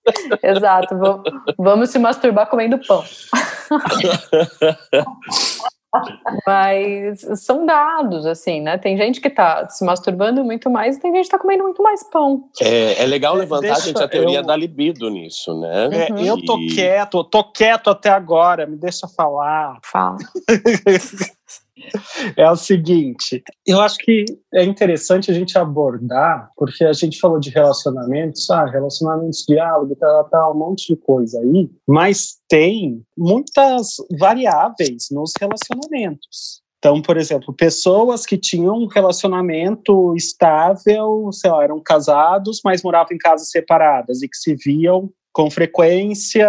[0.43, 1.23] Exato, vamos,
[1.59, 3.05] vamos se masturbar comendo pão.
[6.47, 8.77] Mas são dados, assim, né?
[8.77, 11.83] Tem gente que tá se masturbando muito mais e tem gente que tá comendo muito
[11.83, 12.49] mais pão.
[12.61, 14.43] É, é legal levantar, Deixa, gente, a teoria eu...
[14.43, 16.09] da libido nisso, né?
[16.09, 16.19] É, uhum.
[16.19, 19.79] Eu tô quieto, tô quieto até agora, me deixa falar.
[19.85, 20.19] Fala.
[22.37, 27.39] é o seguinte, eu acho que é interessante a gente abordar, porque a gente falou
[27.39, 33.97] de relacionamentos, ah, relacionamentos, diálogo, tal, tal, um monte de coisa aí, mas tem muitas
[34.19, 36.63] variáveis nos relacionamentos.
[36.85, 43.15] Então, por exemplo, pessoas que tinham um relacionamento estável, sei lá, eram casados, mas moravam
[43.15, 46.49] em casas separadas e que se viam com frequência,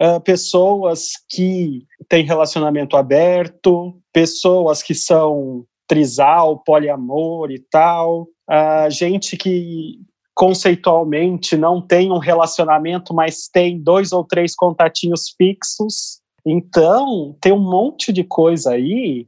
[0.00, 9.38] uh, pessoas que têm relacionamento aberto, pessoas que são trisal, poliamor e tal, uh, gente
[9.38, 9.98] que
[10.34, 16.20] conceitualmente não tem um relacionamento, mas tem dois ou três contatinhos fixos.
[16.44, 19.26] Então, tem um monte de coisa aí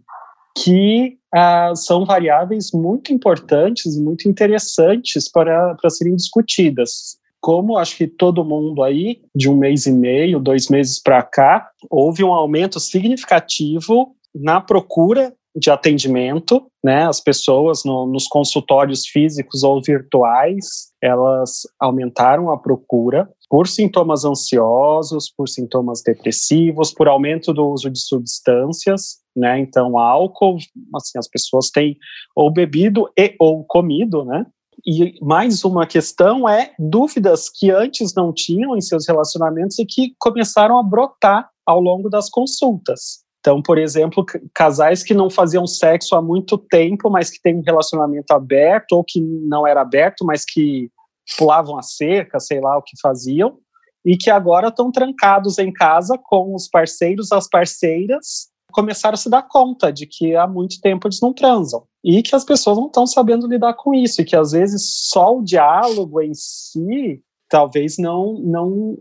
[0.55, 8.07] que uh, são variáveis muito importantes, muito interessantes para, para serem discutidas como acho que
[8.07, 12.81] todo mundo aí, de um mês e meio, dois meses para cá, houve um aumento
[12.81, 17.07] significativo na procura de atendimento, né?
[17.07, 25.33] As pessoas no, nos consultórios físicos ou virtuais, elas aumentaram a procura por sintomas ansiosos,
[25.35, 29.59] por sintomas depressivos, por aumento do uso de substâncias, né?
[29.59, 30.59] Então, álcool,
[30.95, 31.97] assim, as pessoas têm
[32.37, 34.47] ou bebido e ou comido, né?
[34.87, 40.15] E mais uma questão é dúvidas que antes não tinham em seus relacionamentos e que
[40.19, 43.27] começaram a brotar ao longo das consultas.
[43.41, 47.63] Então, por exemplo, casais que não faziam sexo há muito tempo, mas que têm um
[47.63, 50.91] relacionamento aberto, ou que não era aberto, mas que
[51.37, 53.59] pulavam a cerca, sei lá o que faziam,
[54.05, 59.31] e que agora estão trancados em casa com os parceiros, as parceiras, começaram a se
[59.31, 62.87] dar conta de que há muito tempo eles não transam e que as pessoas não
[62.87, 67.97] estão sabendo lidar com isso e que às vezes só o diálogo em si talvez
[67.99, 68.97] não não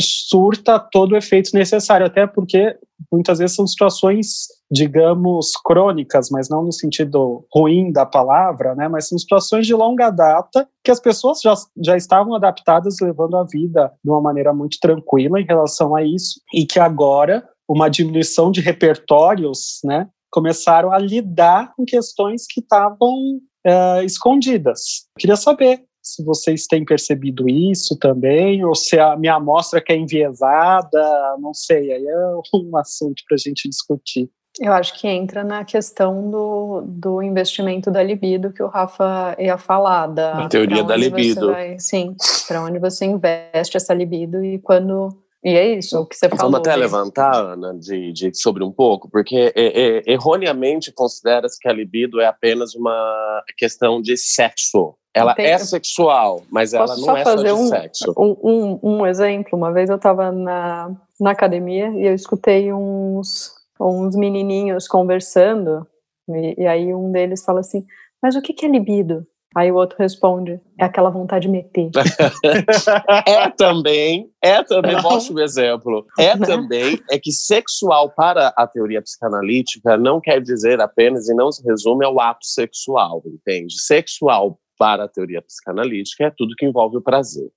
[0.00, 2.76] surta todo o efeito necessário, até porque
[3.10, 8.88] muitas vezes são situações, digamos, crônicas, mas não no sentido ruim da palavra, né?
[8.88, 13.44] Mas são situações de longa data que as pessoas já, já estavam adaptadas, levando a
[13.44, 18.50] vida de uma maneira muito tranquila em relação a isso, e que agora uma diminuição
[18.50, 25.06] de repertórios, né, começaram a lidar com questões que estavam uh, escondidas.
[25.18, 29.96] Queria saber se vocês têm percebido isso também, ou se a minha amostra que é
[29.96, 34.28] enviesada, não sei, aí é um assunto para a gente discutir.
[34.60, 39.56] Eu acho que entra na questão do, do investimento da libido que o Rafa ia
[39.56, 40.08] falar.
[40.08, 41.52] Da, a teoria da libido.
[41.52, 42.14] Vai, sim,
[42.46, 46.52] para onde você investe essa libido e quando e é isso o que você falou.
[46.52, 51.68] Vamos até levantar, Ana, de, de, sobre um pouco, porque é, é, erroneamente considera-se que
[51.68, 54.94] a libido é apenas uma questão de sexo.
[55.12, 58.14] Ela é sexual, mas Posso ela não só é fazer só de um, sexo.
[58.16, 59.58] Um, um, um exemplo.
[59.58, 65.86] Uma vez eu estava na, na academia e eu escutei uns, uns menininhos conversando,
[66.28, 67.84] e, e aí um deles fala assim,
[68.22, 69.26] mas o que, que é libido?
[69.54, 71.90] Aí o outro responde, é aquela vontade de meter.
[73.26, 76.06] é também, é também, mostra um exemplo.
[76.18, 76.46] É né?
[76.46, 81.62] também, é que sexual para a teoria psicanalítica não quer dizer apenas e não se
[81.64, 83.80] resume ao ato sexual, entende?
[83.80, 87.50] Sexual para a teoria psicanalítica é tudo que envolve o prazer.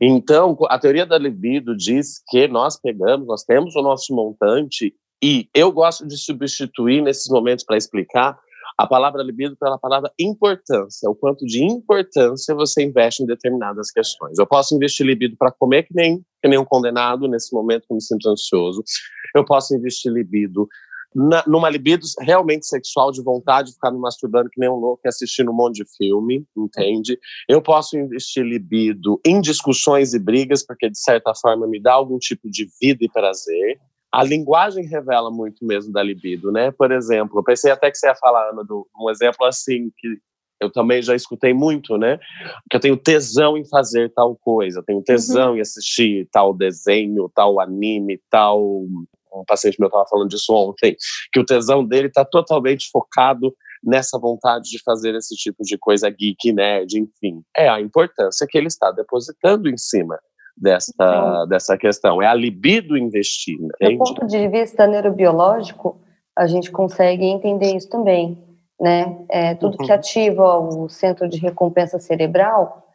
[0.00, 5.48] Então, a teoria da libido diz que nós pegamos, nós temos o nosso montante e
[5.54, 8.38] eu gosto de substituir nesses momentos para explicar
[8.78, 14.38] a palavra libido pela palavra importância, o quanto de importância você investe em determinadas questões.
[14.38, 17.94] Eu posso investir libido para comer que nem, que nem um condenado nesse momento que
[17.94, 18.82] me sinto ansioso.
[19.34, 20.68] Eu posso investir libido
[21.14, 25.00] na, numa libido realmente sexual de vontade de ficar me masturbando que nem um louco
[25.08, 27.18] assistindo um monte de filme, entende?
[27.48, 32.18] Eu posso investir libido em discussões e brigas, porque de certa forma me dá algum
[32.18, 33.80] tipo de vida e prazer
[34.16, 36.70] a linguagem revela muito mesmo da libido, né?
[36.70, 40.16] Por exemplo, eu pensei até que você ia falar, Ana, de um exemplo assim que
[40.58, 42.18] eu também já escutei muito, né?
[42.70, 45.56] Que eu tenho tesão em fazer tal coisa, tenho tesão uhum.
[45.58, 48.86] em assistir tal desenho, tal anime, tal.
[49.34, 50.96] Um paciente meu estava falando disso ontem,
[51.30, 56.08] que o tesão dele está totalmente focado nessa vontade de fazer esse tipo de coisa
[56.08, 57.42] geek, nerd, enfim.
[57.54, 60.18] É a importância que ele está depositando em cima
[60.56, 62.22] dessa, dessa questão.
[62.22, 63.58] É a libido investir.
[63.58, 66.00] Do ponto de vista neurobiológico,
[66.36, 68.42] a gente consegue entender isso também.
[68.80, 69.24] Né?
[69.30, 69.86] É, tudo uhum.
[69.86, 72.86] que ativa o centro de recompensa cerebral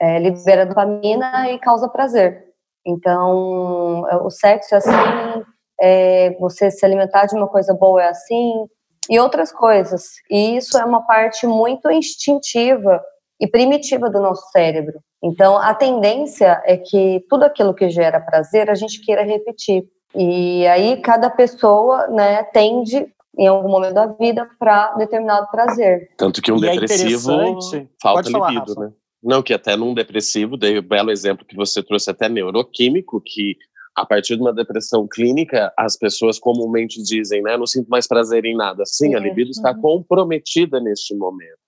[0.00, 2.46] é, libera dopamina e causa prazer.
[2.86, 5.44] Então, é, o sexo é assim,
[5.80, 8.66] é, você se alimentar de uma coisa boa é assim,
[9.08, 10.04] e outras coisas.
[10.30, 13.02] E isso é uma parte muito instintiva
[13.40, 15.00] e primitiva do nosso cérebro.
[15.22, 19.84] Então, a tendência é que tudo aquilo que gera prazer a gente queira repetir.
[20.14, 23.06] E aí, cada pessoa né, tende,
[23.38, 26.10] em algum momento da vida, para determinado prazer.
[26.16, 27.32] Tanto que um e é depressivo
[27.74, 28.80] é falta falar, libido, Rafa.
[28.80, 28.92] né?
[29.22, 33.20] Não, que até num depressivo, dei o um belo exemplo que você trouxe até neuroquímico,
[33.20, 33.56] que
[34.00, 38.44] a partir de uma depressão clínica, as pessoas comumente dizem, né, não sinto mais prazer
[38.44, 38.82] em nada.
[38.86, 39.80] Sim, a libido está uhum.
[39.80, 41.58] comprometida neste momento.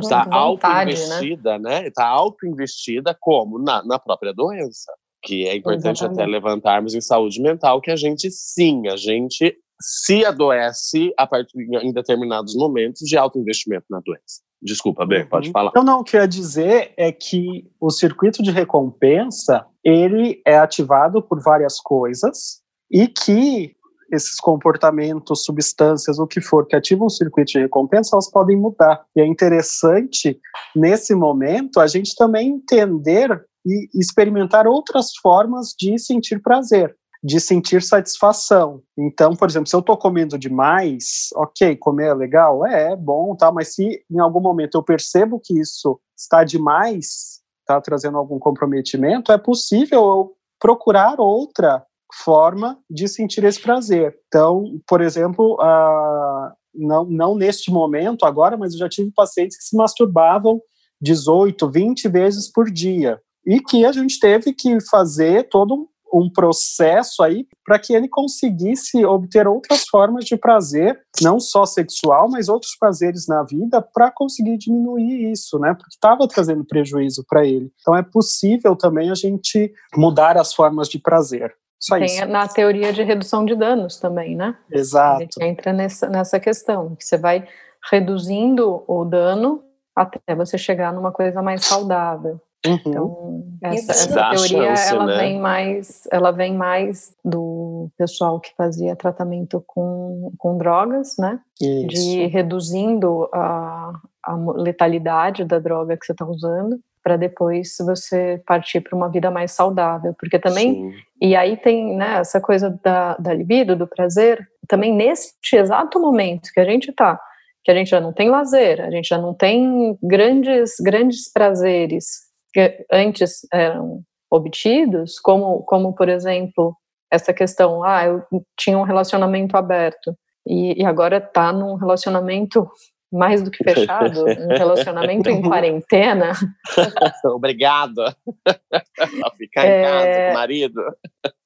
[0.00, 1.86] Está auto-investida, né?
[1.86, 2.08] Está né?
[2.10, 3.58] auto-investida como?
[3.58, 4.92] Na, na própria doença.
[5.22, 6.22] Que é importante Exatamente.
[6.22, 11.58] até levantarmos em saúde mental, que a gente, sim, a gente se adoece a partir
[11.82, 14.42] em determinados momentos de alto investimento na doença.
[14.60, 15.28] Desculpa, Ben, uhum.
[15.28, 15.70] pode falar.
[15.74, 20.58] Não, não, o que eu ia dizer é que o circuito de recompensa, ele é
[20.58, 22.60] ativado por várias coisas
[22.90, 23.76] e que
[24.10, 29.04] esses comportamentos, substâncias, o que for que ativam o circuito de recompensa, elas podem mudar.
[29.14, 30.40] E é interessante,
[30.74, 33.28] nesse momento, a gente também entender
[33.66, 38.80] e experimentar outras formas de sentir prazer de sentir satisfação.
[38.96, 43.34] Então, por exemplo, se eu estou comendo demais, ok, comer é legal, é, é bom,
[43.34, 48.38] tá, mas se em algum momento eu percebo que isso está demais, está trazendo algum
[48.38, 51.84] comprometimento, é possível eu procurar outra
[52.24, 54.16] forma de sentir esse prazer.
[54.28, 59.64] Então, por exemplo, uh, não, não neste momento agora, mas eu já tive pacientes que
[59.64, 60.60] se masturbavam
[61.00, 66.30] 18, 20 vezes por dia e que a gente teve que fazer todo um um
[66.30, 72.48] processo aí para que ele conseguisse obter outras formas de prazer, não só sexual, mas
[72.48, 75.74] outros prazeres na vida, para conseguir diminuir isso, né?
[75.74, 77.70] Porque estava trazendo prejuízo para ele.
[77.80, 81.54] Então é possível também a gente mudar as formas de prazer.
[81.80, 82.26] Só Tem isso.
[82.26, 84.56] na teoria de redução de danos também, né?
[84.70, 85.18] Exato.
[85.18, 87.46] A gente entra nessa, nessa questão, que você vai
[87.90, 89.62] reduzindo o dano
[89.94, 92.40] até você chegar numa coisa mais saudável.
[92.66, 92.80] Uhum.
[92.84, 95.16] Então, essa, Isso essa teoria chance, ela né?
[95.16, 101.38] vem mais, ela vem mais do pessoal que fazia tratamento com, com drogas, né?
[101.60, 101.86] Isso.
[101.86, 103.92] De reduzindo a,
[104.24, 109.30] a letalidade da droga que você está usando, para depois você partir para uma vida
[109.30, 110.92] mais saudável, porque também Sim.
[111.22, 116.50] e aí tem né, essa coisa da, da libido, do prazer, também neste exato momento
[116.52, 117.18] que a gente está,
[117.64, 122.27] que a gente já não tem lazer, a gente já não tem grandes, grandes prazeres
[122.52, 126.76] que antes eram obtidos, como, como por exemplo,
[127.10, 128.22] essa questão, ah, eu
[128.58, 130.14] tinha um relacionamento aberto
[130.46, 132.68] e, e agora está num relacionamento
[133.10, 136.32] mais do que fechado, um relacionamento em quarentena,
[137.24, 138.00] Obrigado.
[138.02, 138.14] a
[139.38, 139.82] ficar em É.
[139.82, 140.82] casa com o marido.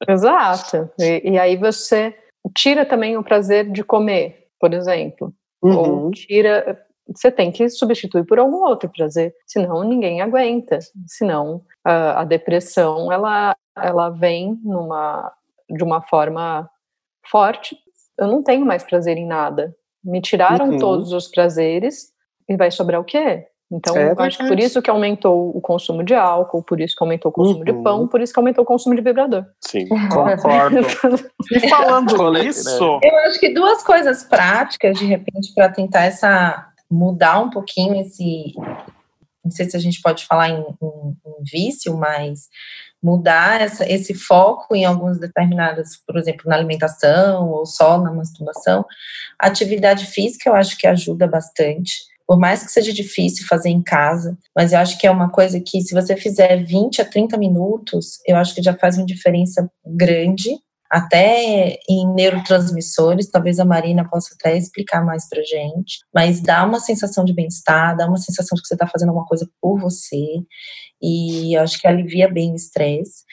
[0.09, 0.91] Exato.
[0.99, 2.17] E, e aí você
[2.57, 5.33] tira também o prazer de comer, por exemplo.
[5.63, 6.11] Ou Uhum.
[6.11, 6.85] tira.
[7.15, 10.79] Você tem que substituir por algum outro prazer, senão ninguém aguenta.
[11.07, 15.33] Senão a, a depressão ela, ela vem numa,
[15.69, 16.69] de uma forma
[17.29, 17.77] forte.
[18.19, 19.75] Eu não tenho mais prazer em nada.
[20.05, 20.79] Me tiraram Uhum.
[20.79, 22.13] todos os prazeres
[22.49, 23.47] e vai sobrar o quê?
[23.75, 26.95] Então, É eu acho que por isso que aumentou o consumo de álcool, por isso
[26.95, 27.83] que aumentou o consumo de Uhum.
[27.83, 29.47] pão, por isso que aumentou o consumo de vibrador.
[29.61, 29.89] Sim.
[30.13, 30.81] Concordo.
[31.51, 37.41] E falando nisso, Eu acho que duas coisas práticas, de repente, para tentar essa mudar
[37.41, 38.53] um pouquinho esse.
[39.45, 42.49] Não sei se a gente pode falar em, em- em vício, mas
[43.03, 48.85] mudar essa, esse foco em algumas determinadas, por exemplo, na alimentação ou só na masturbação.
[49.39, 51.93] Atividade física eu acho que ajuda bastante.
[52.25, 55.61] Por mais que seja difícil fazer em casa, mas eu acho que é uma coisa
[55.61, 59.69] que, se você fizer 20 a 30 minutos, eu acho que já faz uma diferença
[59.85, 60.51] grande
[60.93, 66.81] até em neurotransmissores, talvez a Marina possa até explicar mais pra gente, mas dá uma
[66.81, 70.43] sensação de bem-estar, dá uma sensação de que você está fazendo alguma coisa por você,
[71.01, 73.25] e acho que alivia bem o estresse.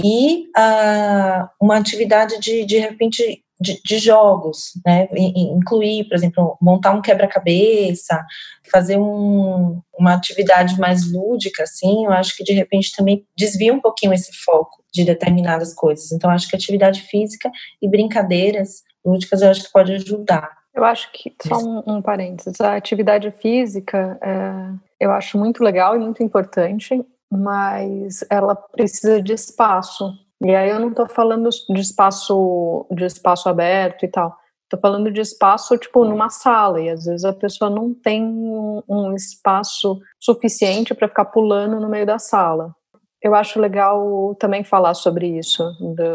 [0.00, 5.08] E ah, uma atividade de, de repente, de, de jogos, né?
[5.14, 8.24] Incluir, por exemplo, montar um quebra-cabeça,
[8.70, 13.80] fazer um, uma atividade mais lúdica, assim, eu acho que de repente também desvia um
[13.80, 16.10] pouquinho esse foco de determinadas coisas.
[16.12, 17.50] Então, acho que atividade física
[17.82, 20.60] e brincadeiras lúdicas eu acho que pode ajudar.
[20.74, 25.96] Eu acho que, só um, um parênteses, a atividade física é, eu acho muito legal
[25.96, 30.12] e muito importante, mas ela precisa de espaço.
[30.42, 34.34] E aí eu não estou falando de espaço, de espaço aberto e tal.
[34.64, 39.12] Estou falando de espaço, tipo, numa sala, e às vezes a pessoa não tem um,
[39.14, 42.72] espaço suficiente para ficar pulando no meio da sala.
[43.20, 45.62] Eu acho legal também falar sobre isso,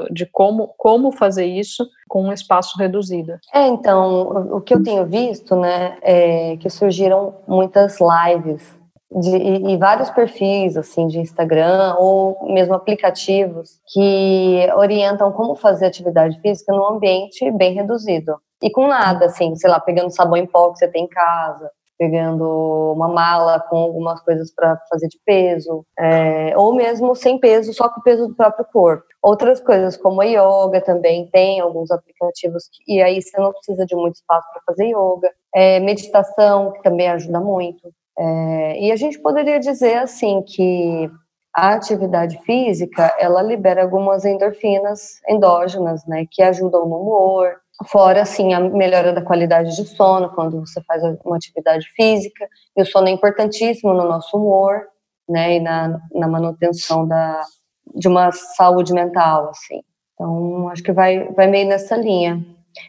[0.09, 3.33] de como, como fazer isso com um espaço reduzido.
[3.53, 8.73] É, então, o- o que eu tenho visto, né, é que surgiram muitas lives
[9.15, 16.39] de, e, vários perfis, assim, de Instagram ou mesmo aplicativos que orientam como fazer atividade
[16.41, 18.35] física num ambiente bem reduzido.
[18.61, 21.69] E com nada, assim, sei lá, pegando sabão em pó que você tem em casa,
[21.97, 27.73] pegando uma mala com algumas coisas para fazer de peso, é, ou mesmo sem peso,
[27.73, 29.05] só com o peso do próprio corpo.
[29.21, 33.85] Outras coisas, como a yoga também, tem alguns aplicativos, que, e aí você não precisa
[33.85, 35.31] de muito espaço para fazer yoga.
[35.53, 37.93] É, meditação, que também ajuda muito.
[38.17, 41.09] É, e a gente poderia dizer, assim, que
[41.53, 48.53] a atividade física, ela libera algumas endorfinas endógenas, né, que ajudam no humor, Fora, assim,
[48.53, 52.47] a melhora da qualidade de sono quando você faz uma atividade física.
[52.75, 54.81] E o sono é importantíssimo no nosso humor,
[55.27, 55.57] né?
[55.57, 57.41] E na, na manutenção da,
[57.93, 59.81] de uma saúde mental, assim.
[60.13, 62.41] Então, acho que vai, vai meio nessa linha.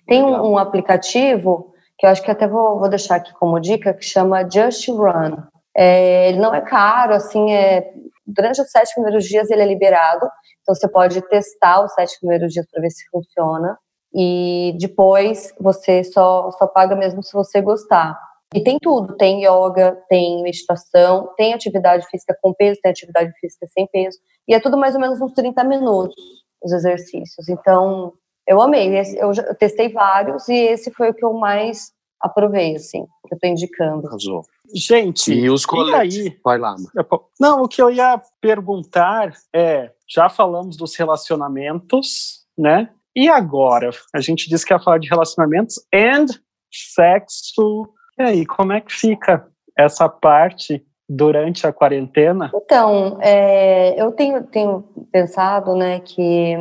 [0.06, 3.94] Tem um, um aplicativo que eu acho que até vou, vou deixar aqui como dica,
[3.94, 5.36] que chama Just Run.
[5.76, 7.92] É, ele não é caro, assim, é,
[8.26, 10.26] durante os sete primeiros dias ele é liberado,
[10.62, 13.78] então você pode testar os sete primeiros dias para ver se funciona
[14.14, 18.18] e depois você só, só paga mesmo se você gostar.
[18.54, 23.66] E tem tudo, tem yoga, tem meditação, tem atividade física com peso, tem atividade física
[23.66, 24.18] sem peso,
[24.48, 26.14] e é tudo mais ou menos uns 30 minutos,
[26.62, 27.48] os exercícios.
[27.48, 28.12] Então,
[28.46, 32.76] eu amei, eu, já, eu testei vários, e esse foi o que eu mais aprovei,
[32.76, 34.06] assim, que eu tô indicando.
[34.06, 34.42] Arrasou.
[34.74, 36.18] Gente, E os e coletes?
[36.18, 36.38] aí?
[36.44, 36.90] Vai lá, mano.
[37.38, 42.90] Não, o que eu ia perguntar é, já falamos dos relacionamentos, né?
[43.14, 43.90] E agora?
[44.14, 46.26] A gente disse que ia falar de relacionamentos and
[46.70, 47.88] sexo.
[48.18, 52.50] E aí, como é que fica essa parte durante a quarentena?
[52.54, 54.82] Então, é, eu tenho, tenho
[55.12, 56.54] pensado né, que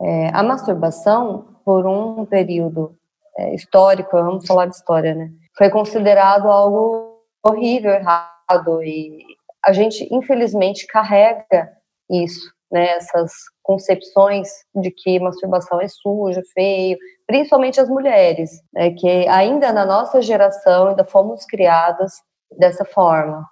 [0.00, 2.96] é, a masturbação, por um período
[3.38, 9.24] é, histórico, vamos falar de história, né, foi considerado algo horrível, errado, e
[9.64, 11.72] a gente, infelizmente, carrega
[12.10, 13.32] isso, né, essas
[13.62, 20.22] concepções de que masturbação é sujo, feio, principalmente as mulheres, né, que ainda na nossa
[20.22, 22.12] geração ainda fomos criadas
[22.56, 23.44] dessa forma,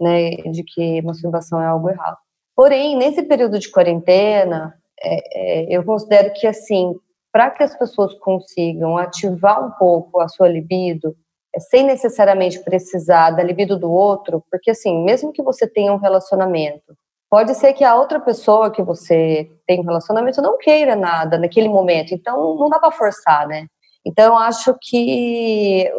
[0.00, 2.18] né, de que masturbação é algo errado.
[2.54, 4.74] Porém, nesse período de quarentena,
[5.04, 6.94] é, é, eu considero que, assim,
[7.32, 11.16] para que as pessoas consigam ativar um pouco a sua libido,
[11.54, 15.98] é, sem necessariamente precisar da libido do outro, porque, assim, mesmo que você tenha um
[15.98, 16.94] relacionamento,
[17.30, 21.68] pode ser que a outra pessoa que você tem um relacionamento não queira nada naquele
[21.68, 23.66] momento, então não dá para forçar, né?
[24.04, 25.90] Então, acho que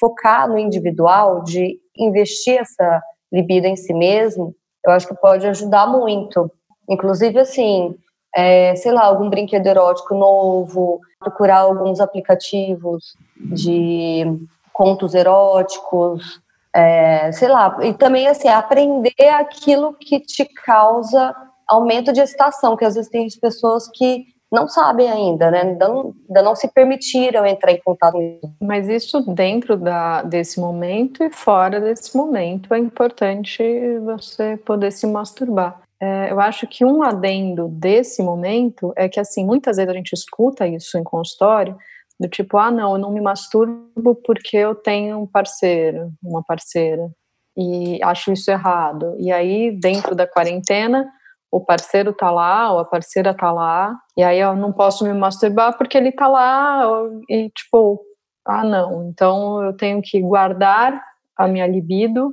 [0.00, 5.86] focar no individual, de investir essa libido em si mesmo, eu acho que pode ajudar
[5.86, 6.50] muito.
[6.88, 7.94] Inclusive, assim,
[8.34, 14.24] é, sei lá, algum brinquedo erótico novo, procurar alguns aplicativos de
[14.72, 16.40] contos eróticos,
[16.74, 21.34] é, sei lá, e também, assim, aprender aquilo que te causa
[21.68, 25.62] aumento de excitação, que às vezes tem pessoas que não sabem ainda, né?
[25.62, 28.18] Ainda não, ainda não se permitiram entrar em contato.
[28.60, 33.62] Mas isso dentro da, desse momento e fora desse momento é importante
[34.04, 35.81] você poder se masturbar.
[36.02, 40.12] É, eu acho que um adendo desse momento é que, assim, muitas vezes a gente
[40.12, 41.76] escuta isso em consultório,
[42.18, 47.08] do tipo, ah, não, eu não me masturbo porque eu tenho um parceiro, uma parceira,
[47.56, 49.14] e acho isso errado.
[49.20, 51.08] E aí, dentro da quarentena,
[51.52, 55.14] o parceiro tá lá, ou a parceira tá lá, e aí eu não posso me
[55.14, 56.84] masturbar porque ele tá lá,
[57.28, 58.00] e tipo,
[58.44, 61.00] ah, não, então eu tenho que guardar
[61.36, 62.32] a minha libido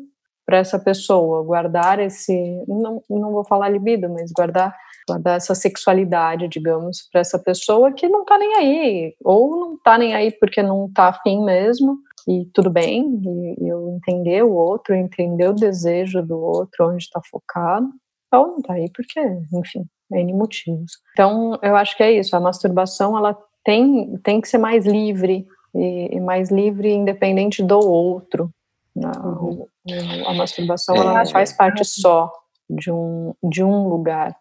[0.50, 2.34] para essa pessoa, guardar esse,
[2.68, 4.76] não, não vou falar libido, mas guardar,
[5.08, 9.96] guardar essa sexualidade, digamos, para essa pessoa que não tá nem aí, ou não tá
[9.96, 14.96] nem aí porque não tá afim mesmo, e tudo bem, e, eu entender o outro,
[14.96, 17.88] entender o desejo do outro, onde está focado,
[18.34, 19.20] ou não tá aí porque,
[19.54, 20.94] enfim, N motivos.
[21.12, 25.46] Então, eu acho que é isso, a masturbação, ela tem, tem que ser mais livre,
[25.76, 28.50] e, e mais livre independente do outro.
[28.96, 29.68] Uhum.
[30.28, 32.32] A masturbação é, ela não faz parte só
[32.70, 34.36] de um, de um lugar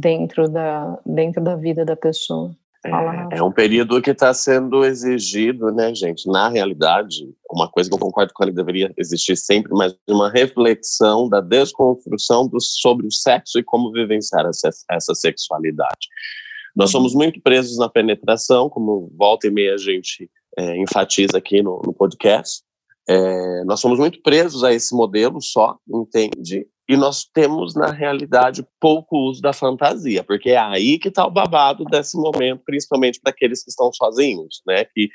[0.00, 2.54] dentro da, dentro da vida da pessoa.
[2.82, 6.26] É, é, um período que está sendo exigido, né, gente?
[6.26, 11.28] Na realidade, uma coisa que eu concordo com ele deveria existir sempre, mas uma reflexão
[11.28, 16.08] da desconstrução do, sobre o sexo e como vivenciar essa, essa sexualidade.
[16.74, 17.00] Nós uhum.
[17.00, 21.82] somos muito presos na penetração, como volta e meia a gente é, enfatiza aqui no,
[21.84, 22.62] no podcast.
[23.12, 26.64] É, nós somos muito presos a esse modelo só, entende?
[26.88, 31.30] E nós temos, na realidade, pouco uso da fantasia, porque é aí que está o
[31.30, 34.84] babado desse momento, principalmente para aqueles que estão sozinhos, né?
[34.84, 35.08] Que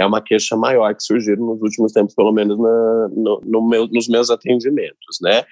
[0.00, 3.86] é uma queixa maior que surgiram nos últimos tempos, pelo menos na, no, no meu,
[3.86, 5.42] nos meus atendimentos, né?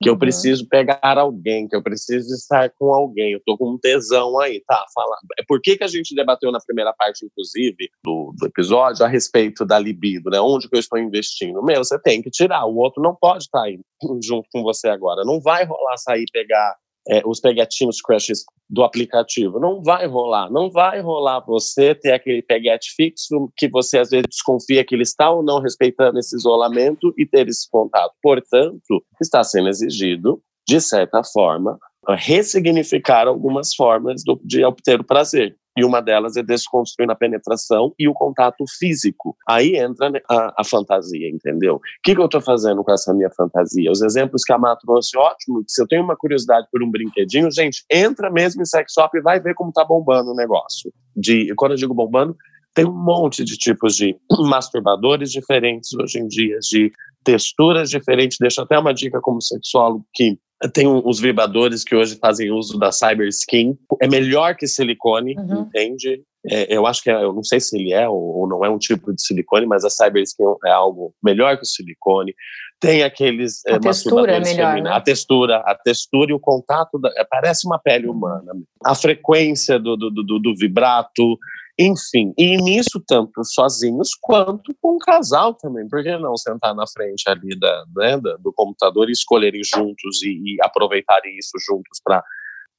[0.00, 0.14] Que uhum.
[0.14, 4.38] eu preciso pegar alguém, que eu preciso estar com alguém, eu tô com um tesão
[4.38, 4.84] aí, tá?
[4.94, 5.16] Fala.
[5.40, 9.08] É por que, que a gente debateu na primeira parte, inclusive, do, do episódio, a
[9.08, 10.40] respeito da libido, né?
[10.40, 11.60] Onde que eu estou investindo?
[11.64, 13.80] Meu, você tem que tirar, o outro não pode estar aí
[14.22, 15.24] junto com você agora.
[15.24, 16.76] Não vai rolar sair pegar
[17.08, 19.60] é, os peguetinhos crushes do aplicativo.
[19.60, 20.50] Não vai rolar.
[20.50, 25.02] Não vai rolar você ter aquele peguete fixo que você às vezes desconfia que ele
[25.02, 28.12] está ou não respeitando esse isolamento e ter esse contato.
[28.22, 31.78] Portanto, está sendo exigido, de certa forma,
[32.14, 35.56] ressignificar algumas formas do, de obter o prazer.
[35.76, 39.36] E uma delas é desconstruir a penetração e o contato físico.
[39.46, 41.74] Aí entra né, a, a fantasia, entendeu?
[41.74, 43.90] O que, que eu estou fazendo com essa minha fantasia?
[43.90, 45.62] Os exemplos que a Má trouxe, ótimo.
[45.68, 49.20] Se eu tenho uma curiosidade por um brinquedinho, gente, entra mesmo em sex shop e
[49.20, 50.90] vai ver como tá bombando o negócio.
[51.14, 52.34] De, quando eu digo bombando,
[52.72, 54.16] tem um monte de tipos de
[54.48, 56.90] masturbadores diferentes hoje em dia, de
[57.22, 58.38] texturas diferentes.
[58.40, 60.38] Deixo até uma dica como sexólogo que
[60.72, 63.76] tem os vibradores que hoje fazem uso da Cyber Skin.
[64.00, 65.62] É melhor que silicone, uhum.
[65.62, 66.22] entende?
[66.48, 68.70] É, eu acho que é, eu não sei se ele é ou, ou, não é
[68.70, 72.34] um tipo de silicone, mas a Cyber Skin é algo melhor que o silicone.
[72.80, 74.90] Tem aqueles a é, textura é melhor, né?
[74.90, 78.52] a textura, a textura e o contato da, parece uma pele humana.
[78.84, 81.38] A frequência do, do, do, do vibrato,
[81.78, 85.86] Enfim, e nisso, tanto sozinhos quanto com um casal também.
[85.88, 90.30] Por que não sentar na frente ali da, né, do computador e escolherem juntos e,
[90.30, 92.24] e aproveitarem isso juntos para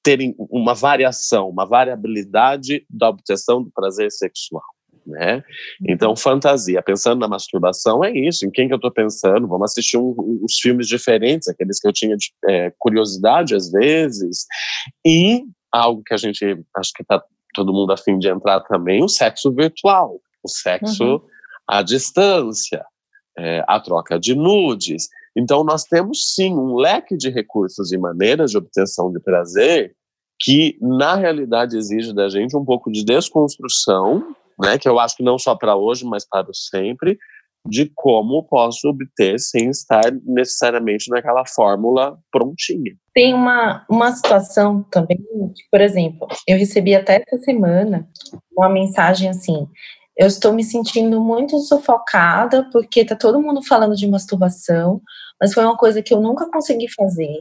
[0.04, 4.64] terem uma variação, uma variabilidade da obtenção do prazer sexual?
[5.06, 5.42] Né?
[5.88, 6.82] Então, fantasia.
[6.82, 8.46] Pensando na masturbação, é isso.
[8.46, 9.48] Em quem que eu estou pensando?
[9.48, 14.46] Vamos assistir um, uns filmes diferentes, aqueles que eu tinha de, é, curiosidade às vezes.
[15.06, 16.44] E algo que a gente
[16.76, 17.24] acho que está
[17.58, 21.22] todo mundo a fim de entrar também, o sexo virtual, o sexo uhum.
[21.68, 22.86] à distância,
[23.38, 25.10] é, a troca de nudes.
[25.36, 29.96] Então, nós temos sim um leque de recursos e maneiras de obtenção de prazer
[30.40, 35.24] que, na realidade, exige da gente um pouco de desconstrução né, que eu acho que
[35.24, 37.18] não só para hoje, mas para sempre,
[37.68, 42.96] de como posso obter sem estar necessariamente naquela fórmula prontinha.
[43.14, 45.18] Tem uma, uma situação também,
[45.72, 48.08] por exemplo, eu recebi até essa semana
[48.58, 49.68] uma mensagem assim:
[50.18, 55.02] eu estou me sentindo muito sufocada porque tá todo mundo falando de masturbação,
[55.40, 57.38] mas foi uma coisa que eu nunca consegui fazer.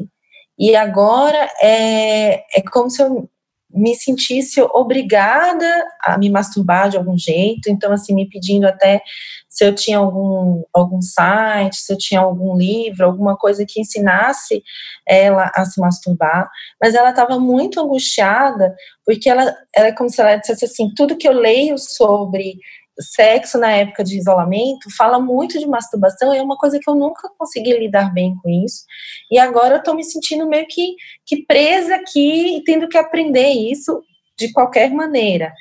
[0.58, 3.28] E agora é, é como se eu
[3.70, 5.66] me sentisse obrigada
[6.02, 9.02] a me masturbar de algum jeito, então assim, me pedindo até
[9.48, 14.62] se eu tinha algum, algum site, se eu tinha algum livro, alguma coisa que ensinasse
[15.06, 16.48] ela a se masturbar,
[16.80, 21.26] mas ela estava muito angustiada, porque ela era como se ela dissesse assim, tudo que
[21.26, 22.58] eu leio sobre
[23.02, 27.28] sexo na época de isolamento fala muito de masturbação, é uma coisa que eu nunca
[27.38, 28.84] consegui lidar bem com isso.
[29.30, 30.94] E agora eu tô me sentindo meio que,
[31.24, 34.02] que presa aqui e tendo que aprender isso
[34.38, 35.52] de qualquer maneira.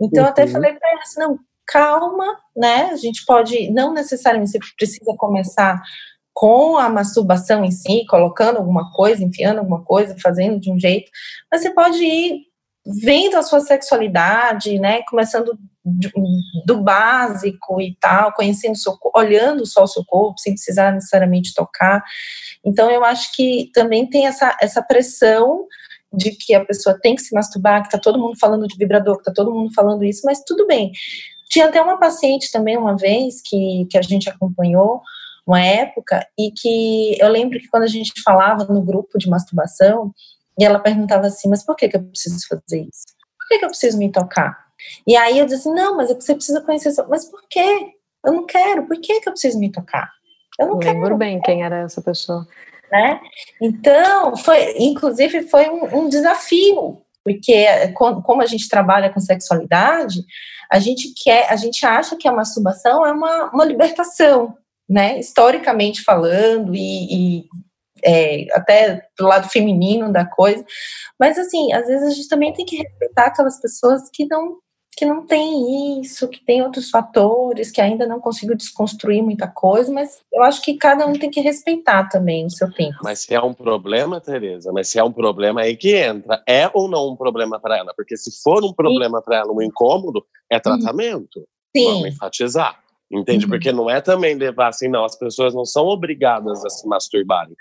[0.00, 0.28] Então, uhum.
[0.28, 2.90] eu até falei para ela assim: não, calma, né?
[2.92, 5.80] A gente pode, não necessariamente você precisa começar
[6.34, 11.10] com a masturbação em si, colocando alguma coisa, enfiando alguma coisa, fazendo de um jeito,
[11.50, 12.51] mas você pode ir
[12.84, 15.56] vendo a sua sexualidade, né, começando
[16.64, 22.02] do básico e tal, conhecendo seu olhando só o seu corpo, sem precisar necessariamente tocar.
[22.64, 25.66] Então eu acho que também tem essa, essa pressão
[26.12, 29.18] de que a pessoa tem que se masturbar, que tá todo mundo falando de vibrador,
[29.18, 30.92] que tá todo mundo falando isso, mas tudo bem.
[31.48, 35.00] Tinha até uma paciente também uma vez que, que a gente acompanhou
[35.46, 40.12] uma época e que eu lembro que quando a gente falava no grupo de masturbação,
[40.58, 43.06] e ela perguntava assim: Mas por que, que eu preciso fazer isso?
[43.38, 44.66] Por que, que eu preciso me tocar?
[45.06, 46.92] E aí eu disse: Não, mas é que você precisa conhecer.
[47.08, 47.92] Mas por quê?
[48.24, 48.86] Eu não quero.
[48.86, 50.10] Por que, que eu preciso me tocar?
[50.58, 51.16] Eu não Lembro quero.
[51.16, 52.46] bem quem era essa pessoa.
[52.90, 53.20] Né?
[53.60, 60.20] Então, foi, inclusive, foi um, um desafio, porque como a gente trabalha com sexualidade,
[60.70, 64.56] a gente quer, a gente acha que a masturbação é uma, uma libertação,
[64.88, 65.18] né?
[65.18, 67.44] Historicamente falando e, e
[68.04, 70.64] é, até do lado feminino da coisa.
[71.18, 74.58] Mas, assim, às vezes a gente também tem que respeitar aquelas pessoas que não
[74.94, 79.90] que não tem isso, que tem outros fatores, que ainda não conseguiu desconstruir muita coisa,
[79.90, 82.98] mas eu acho que cada um tem que respeitar também o seu tempo.
[83.02, 86.70] Mas se é um problema, Tereza, mas se é um problema aí que entra, é
[86.74, 87.94] ou não um problema para ela?
[87.96, 91.40] Porque se for um problema para ela, um incômodo, é tratamento.
[91.74, 91.86] Sim.
[91.86, 92.78] Vamos enfatizar.
[93.10, 93.44] Entende?
[93.44, 93.50] Uhum.
[93.50, 97.54] Porque não é também levar assim, não, as pessoas não são obrigadas a se masturbarem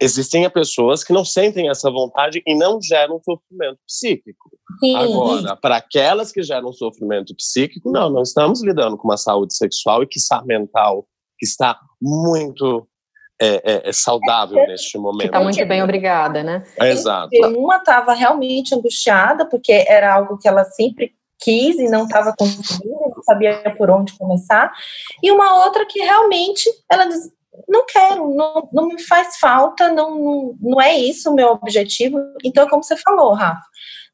[0.00, 4.50] existem pessoas que não sentem essa vontade e não geram sofrimento psíquico.
[4.80, 4.96] Sim.
[4.96, 10.02] Agora, para aquelas que geram sofrimento psíquico, não, não estamos lidando com uma saúde sexual
[10.02, 11.06] e que está mental
[11.38, 12.86] que está muito
[13.40, 15.26] é, é, é saudável é, neste momento.
[15.26, 16.62] Está muito bem obrigada, né?
[16.80, 17.30] exato.
[17.48, 23.12] Uma estava realmente angustiada, porque era algo que ela sempre quis e não estava conseguindo,
[23.14, 24.72] não sabia por onde começar.
[25.22, 27.06] E uma outra que realmente ela
[27.68, 32.18] não quero, não, não me faz falta, não, não, não é isso o meu objetivo.
[32.44, 33.62] Então, como você falou, Rafa,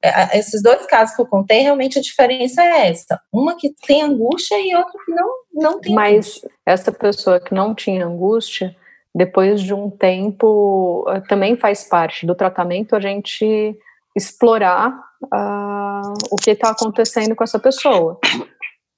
[0.02, 3.20] é, esses dois casos que eu contei, realmente a diferença é essa.
[3.32, 6.50] Uma que tem angústia e outra que não, não tem Mas angústia.
[6.66, 8.74] essa pessoa que não tinha angústia,
[9.14, 13.76] depois de um tempo, eh, também faz parte do tratamento a gente
[14.16, 14.90] explorar
[15.24, 18.18] uh, o que está acontecendo com essa pessoa.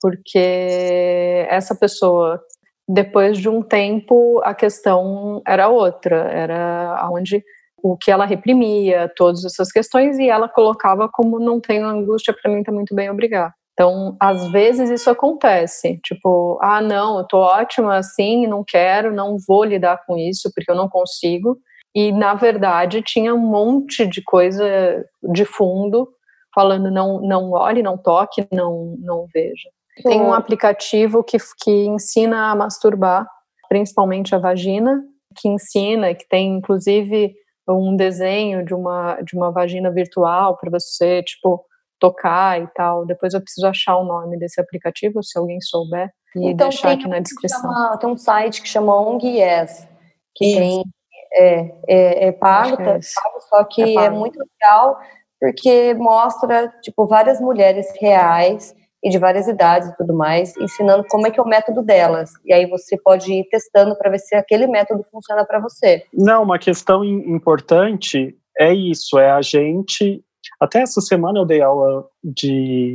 [0.00, 2.42] Porque essa pessoa
[2.88, 7.42] depois de um tempo, a questão era outra, era onde
[7.82, 12.50] o que ela reprimia, todas essas questões, e ela colocava como não tenho angústia, para
[12.50, 13.52] mim tá muito bem, obrigado.
[13.72, 19.36] Então, às vezes isso acontece, tipo, ah, não, eu tô ótima assim, não quero, não
[19.48, 21.58] vou lidar com isso porque eu não consigo.
[21.94, 26.08] E na verdade tinha um monte de coisa de fundo
[26.54, 29.70] falando não, não olhe, não toque, não, não veja.
[30.02, 33.26] Tem um aplicativo que, que ensina a masturbar,
[33.68, 35.02] principalmente a vagina,
[35.36, 37.34] que ensina, que tem inclusive
[37.68, 41.64] um desenho de uma, de uma vagina virtual para você, tipo,
[41.98, 43.06] tocar e tal.
[43.06, 47.06] Depois eu preciso achar o nome desse aplicativo, se alguém souber, e então, deixar aqui
[47.06, 47.60] na descrição.
[47.60, 49.86] Chama, tem um site que chama ONG Yes,
[50.34, 50.58] que Isso.
[50.58, 50.84] tem
[51.34, 54.98] é, é, é pago, tá, é pago, só que é, é muito legal
[55.40, 61.26] porque mostra tipo várias mulheres reais e de várias idades e tudo mais, ensinando como
[61.26, 62.30] é que é o método delas.
[62.44, 66.04] E aí você pode ir testando para ver se aquele método funciona para você.
[66.14, 70.22] Não, uma questão importante é isso, é a gente.
[70.60, 72.94] Até essa semana eu dei aula de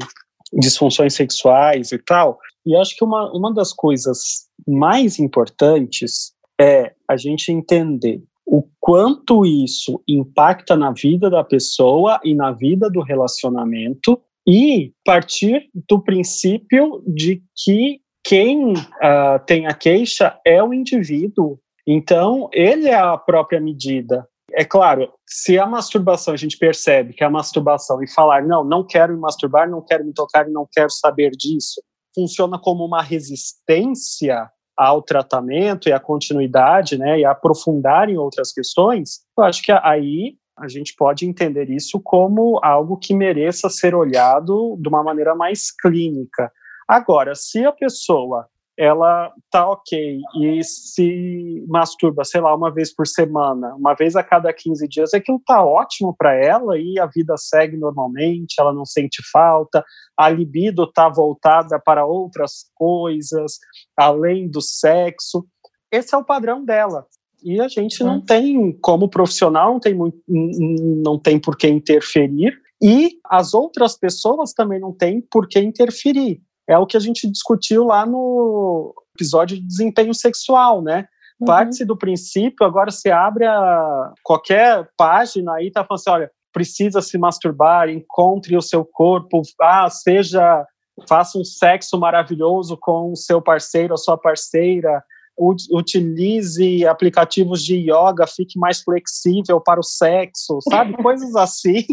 [0.54, 7.18] disfunções sexuais e tal, e acho que uma, uma das coisas mais importantes é a
[7.18, 14.22] gente entender o quanto isso impacta na vida da pessoa e na vida do relacionamento
[14.48, 21.60] e partir do princípio de que quem uh, tem a queixa é o indivíduo.
[21.86, 24.28] Então, ele é a própria medida.
[24.54, 28.86] É claro, se a masturbação, a gente percebe que a masturbação e falar, não, não
[28.86, 31.82] quero me masturbar, não quero me tocar, não quero saber disso,
[32.16, 38.54] funciona como uma resistência ao tratamento e à continuidade, né, e a aprofundar em outras
[38.54, 43.94] questões, eu acho que aí a gente pode entender isso como algo que mereça ser
[43.94, 46.52] olhado de uma maneira mais clínica.
[46.88, 48.48] Agora, se a pessoa
[48.78, 54.24] ela tá ok e se masturba, sei lá, uma vez por semana, uma vez a
[54.24, 58.86] cada 15 dias, aquilo tá ótimo para ela e a vida segue normalmente, ela não
[58.86, 59.84] sente falta,
[60.16, 63.58] a libido tá voltada para outras coisas,
[63.98, 65.46] além do sexo.
[65.92, 67.08] Esse é o padrão dela.
[67.44, 68.26] E a gente não uhum.
[68.26, 74.54] tem, como profissional, não tem, muito, não tem por que interferir, e as outras pessoas
[74.54, 76.42] também não têm por que interferir.
[76.68, 81.08] É o que a gente discutiu lá no episódio de desempenho sexual, né?
[81.40, 81.48] Uhum.
[81.48, 87.02] Parte-se do princípio, agora se abre a qualquer página aí, tá falando assim, olha, precisa
[87.02, 90.66] se masturbar, encontre o seu corpo, ah, seja,
[91.08, 95.04] faça um sexo maravilhoso com o seu parceiro ou sua parceira,
[95.38, 100.98] utilize aplicativos de yoga, fique mais flexível para o sexo, sabe?
[101.02, 101.84] Coisas assim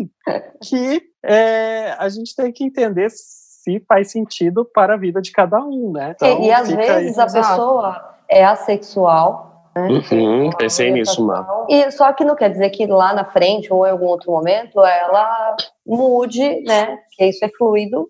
[0.62, 5.58] que é, a gente tem que entender se faz sentido para a vida de cada
[5.62, 6.14] um, né?
[6.16, 7.24] Então, e, e às vezes aí.
[7.24, 9.88] a pessoa é assexual, né?
[9.88, 11.46] Uhum, pensei nisso, Má.
[11.68, 14.78] E só que não quer dizer que lá na frente ou em algum outro momento
[14.84, 16.98] ela mude, né?
[17.16, 18.08] Que isso é fluido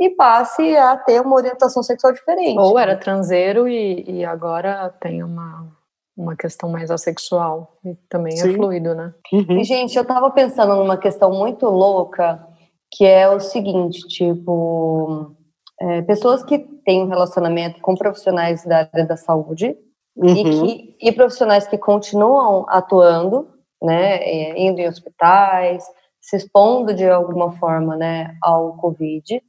[0.00, 2.58] e passe a ter uma orientação sexual diferente.
[2.58, 5.68] Ou era transeiro e, e agora tem uma,
[6.16, 7.76] uma questão mais assexual.
[7.84, 8.52] E também é Sim.
[8.52, 9.12] é fluido, né?
[9.30, 9.58] Uhum.
[9.58, 12.42] E, gente, eu tava pensando numa questão muito louca,
[12.90, 15.36] que é o seguinte, tipo...
[15.82, 19.74] É, pessoas que têm um relacionamento com profissionais da área da saúde
[20.14, 20.28] uhum.
[20.28, 23.48] e, que, e profissionais que continuam atuando,
[23.82, 25.82] né, é, indo em hospitais,
[26.20, 29.42] se expondo de alguma forma, né, ao Covid.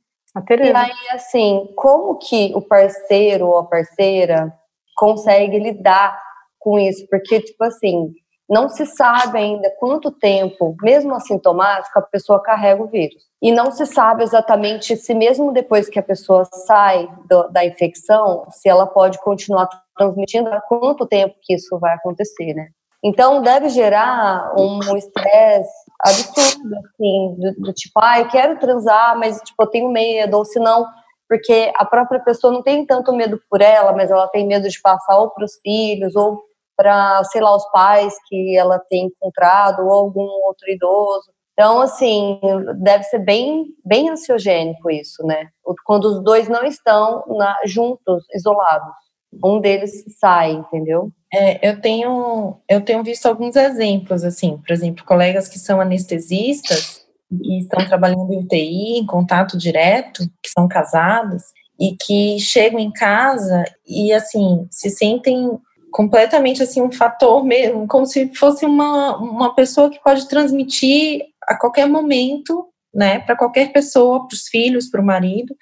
[0.87, 4.51] E aí, assim, como que o parceiro ou a parceira
[4.95, 6.17] consegue lidar
[6.59, 7.05] com isso?
[7.09, 8.13] Porque, tipo assim,
[8.49, 13.23] não se sabe ainda quanto tempo, mesmo assintomático, a pessoa carrega o vírus.
[13.41, 18.45] E não se sabe exatamente se, mesmo depois que a pessoa sai do, da infecção,
[18.51, 22.67] se ela pode continuar transmitindo, há quanto tempo que isso vai acontecer, né?
[23.03, 29.37] Então, deve gerar um estresse absurdo, assim, do, do, tipo, ah, eu quero transar, mas,
[29.41, 30.85] tipo, eu tenho medo, ou se não,
[31.29, 34.81] porque a própria pessoa não tem tanto medo por ela, mas ela tem medo de
[34.81, 36.41] passar ou para os filhos, ou
[36.75, 41.31] para, sei lá, os pais que ela tem encontrado, ou algum outro idoso.
[41.53, 42.39] Então, assim,
[42.81, 45.47] deve ser bem, bem ansiogênico isso, né?
[45.85, 48.95] Quando os dois não estão na, juntos, isolados.
[49.43, 51.11] Um deles sai, entendeu?
[51.33, 57.05] É, eu tenho eu tenho visto alguns exemplos assim, por exemplo, colegas que são anestesistas
[57.31, 61.43] e estão trabalhando em UTI, em contato direto, que são casados
[61.79, 65.57] e que chegam em casa e assim se sentem
[65.91, 71.55] completamente assim um fator mesmo, como se fosse uma, uma pessoa que pode transmitir a
[71.55, 75.55] qualquer momento, né, para qualquer pessoa, para os filhos, para o marido.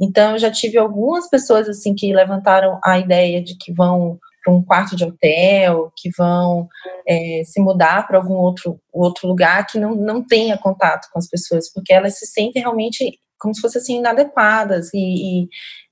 [0.00, 4.54] Então, eu já tive algumas pessoas assim que levantaram a ideia de que vão para
[4.54, 6.66] um quarto de hotel, que vão
[7.06, 11.28] é, se mudar para algum outro, outro lugar que não, não tenha contato com as
[11.28, 15.48] pessoas, porque elas se sentem realmente como se fossem assim, inadequadas e, e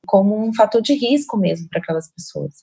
[0.06, 2.54] como um fator de risco mesmo para aquelas pessoas.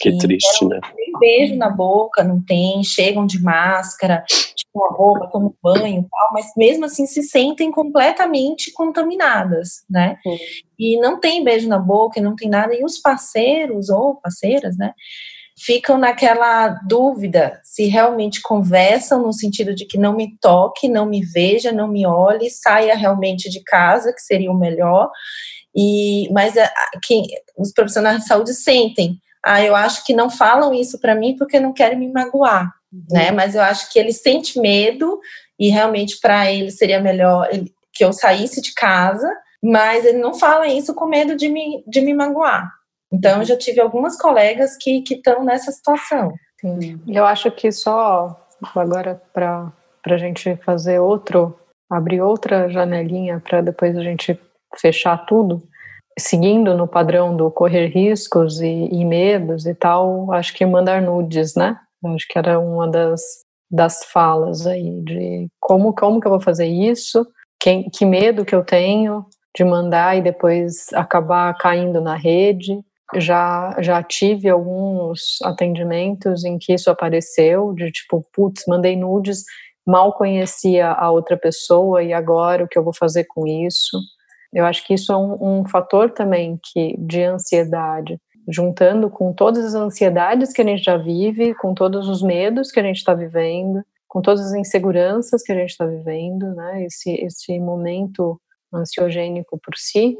[0.00, 0.78] Que e triste, né?
[0.94, 4.24] Tem beijo na boca, não tem, chegam de máscara,
[4.78, 10.16] tipo a roupa, tomam banho e tal, mas mesmo assim se sentem completamente contaminadas, né?
[10.78, 14.92] E não tem beijo na boca, não tem nada, e os parceiros ou parceiras, né?
[15.60, 21.20] ficam naquela dúvida se realmente conversam no sentido de que não me toque, não me
[21.20, 25.10] veja, não me olhe, saia realmente de casa, que seria o melhor.
[25.74, 26.70] E mas a,
[27.02, 27.24] quem,
[27.58, 29.18] os profissionais de saúde sentem.
[29.44, 33.04] Ah, eu acho que não falam isso para mim porque não querem me magoar, uhum.
[33.10, 33.30] né?
[33.30, 35.20] Mas eu acho que ele sente medo
[35.58, 37.48] e realmente para ele seria melhor
[37.92, 39.28] que eu saísse de casa,
[39.62, 42.70] mas ele não fala isso com medo de me, de me magoar.
[43.12, 46.32] Então, eu já tive algumas colegas que estão nessa situação.
[46.60, 47.00] Sim.
[47.06, 48.38] Eu acho que só
[48.74, 49.72] agora para
[50.04, 51.58] a gente fazer outro,
[51.90, 54.38] abrir outra janelinha para depois a gente
[54.76, 55.62] fechar tudo,
[56.18, 61.54] seguindo no padrão do correr riscos e, e medos e tal, acho que mandar nudes,
[61.54, 61.78] né?
[62.04, 63.20] Acho que era uma das,
[63.70, 67.26] das falas aí de como, como que eu vou fazer isso,
[67.60, 69.26] quem, que medo que eu tenho
[69.56, 72.80] de mandar e depois acabar caindo na rede
[73.16, 79.44] já, já tive alguns atendimentos em que isso apareceu, de tipo, putz, mandei nudes,
[79.86, 83.98] mal conhecia a outra pessoa e agora o que eu vou fazer com isso?
[84.52, 88.18] Eu acho que isso é um, um fator também que de ansiedade,
[88.48, 92.80] juntando com todas as ansiedades que a gente já vive, com todos os medos que
[92.80, 96.84] a gente está vivendo, com todas as inseguranças que a gente está vivendo, né?
[96.84, 98.40] Esse, esse momento
[98.72, 100.18] ansiogênico por si,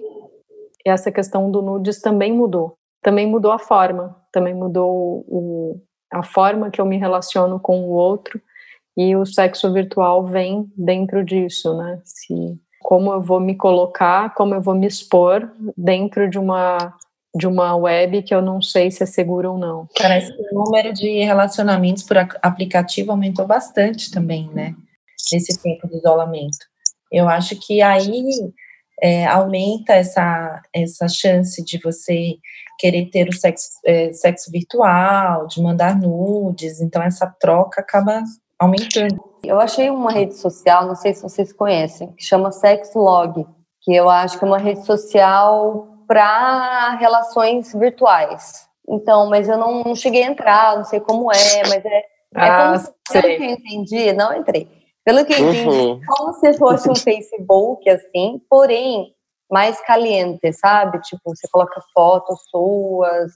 [0.85, 5.81] e essa questão do nudes também mudou também mudou a forma, também mudou o,
[6.13, 8.41] a forma que eu me relaciono com o outro
[8.97, 12.01] e o sexo virtual vem dentro disso, né?
[12.05, 16.95] Se como eu vou me colocar, como eu vou me expor dentro de uma
[17.39, 19.89] de uma web que eu não sei se é segura ou não.
[19.97, 24.75] Parece que o número de relacionamentos por aplicativo aumentou bastante também, né?
[25.33, 26.59] Nesse tempo de isolamento.
[27.11, 28.25] Eu acho que aí
[29.01, 32.37] é, aumenta essa, essa chance de você
[32.79, 38.23] querer ter o sexo, é, sexo virtual, de mandar nudes, então essa troca acaba
[38.59, 39.17] aumentando.
[39.45, 43.47] Eu achei uma rede social, não sei se vocês conhecem, que chama Sexlog,
[43.83, 48.67] que eu acho que é uma rede social para relações virtuais.
[48.89, 52.05] Então, mas eu não, não, cheguei a entrar, não sei como é, mas é, é
[52.35, 54.67] ah, como se, pelo que eu entendi, não entrei.
[55.05, 56.01] Pelo que eu entendi, uhum.
[56.07, 59.15] como se fosse um Facebook, assim, porém,
[59.51, 60.99] mais caliente, sabe?
[61.03, 63.33] Tipo, você coloca fotos suas,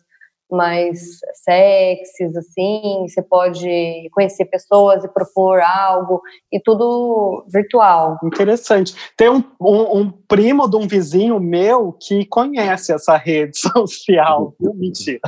[0.52, 6.20] mais sexys, assim, você pode conhecer pessoas e propor algo,
[6.52, 8.18] e tudo virtual.
[8.22, 8.94] Interessante.
[9.16, 14.54] Tem um, um, um primo de um vizinho meu que conhece essa rede social.
[14.60, 15.20] Mentira.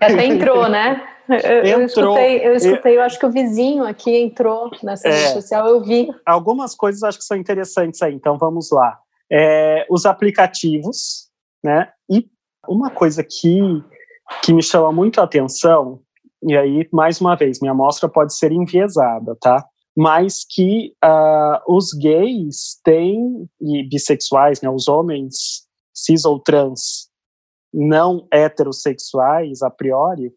[0.00, 1.06] Até entrou, né?
[1.28, 2.18] Eu, entrou.
[2.18, 5.68] eu escutei, eu escutei, eu acho que o vizinho aqui entrou nessa é, rede social,
[5.68, 6.08] eu vi.
[6.26, 8.98] Algumas coisas acho que são interessantes aí, então vamos lá.
[9.30, 11.28] É, os aplicativos,
[11.62, 11.88] né?
[12.10, 12.26] E
[12.68, 13.60] uma coisa que
[14.42, 16.00] que me chama muito a atenção,
[16.42, 19.64] e aí, mais uma vez, minha amostra pode ser enviesada, tá?
[19.96, 27.10] Mas que uh, os gays têm, e bissexuais, né, os homens cis ou trans
[27.72, 30.32] não heterossexuais, a priori,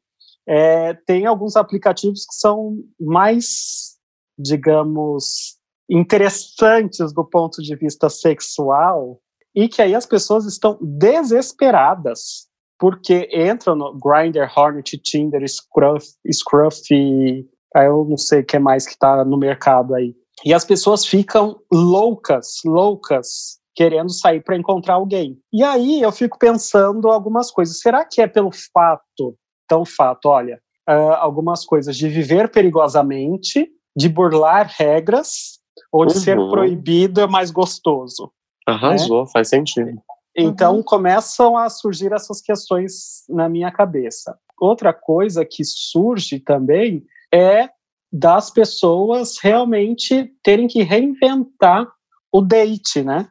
[0.46, 3.98] é, tem alguns aplicativos que são mais,
[4.38, 5.58] digamos,
[5.90, 9.20] interessantes do ponto de vista sexual
[9.56, 12.48] e que aí as pessoas estão desesperadas
[12.84, 18.86] porque entram no Grindr, Hornet, Tinder, Scruff, Scruff e eu não sei o que mais
[18.86, 20.14] que está no mercado aí.
[20.44, 25.40] E as pessoas ficam loucas, loucas, querendo sair para encontrar alguém.
[25.54, 27.80] E aí eu fico pensando algumas coisas.
[27.80, 30.60] Será que é pelo fato, tão fato, olha,
[30.90, 33.66] uh, algumas coisas de viver perigosamente,
[33.96, 35.58] de burlar regras,
[35.90, 36.20] ou de uhum.
[36.20, 38.30] ser proibido é mais gostoso?
[38.68, 39.30] Arrasou, né?
[39.32, 40.02] faz sentido.
[40.36, 40.84] Então uhum.
[40.84, 44.38] começam a surgir essas questões na minha cabeça.
[44.60, 47.70] Outra coisa que surge também é
[48.12, 51.88] das pessoas realmente terem que reinventar
[52.32, 53.28] o date, né?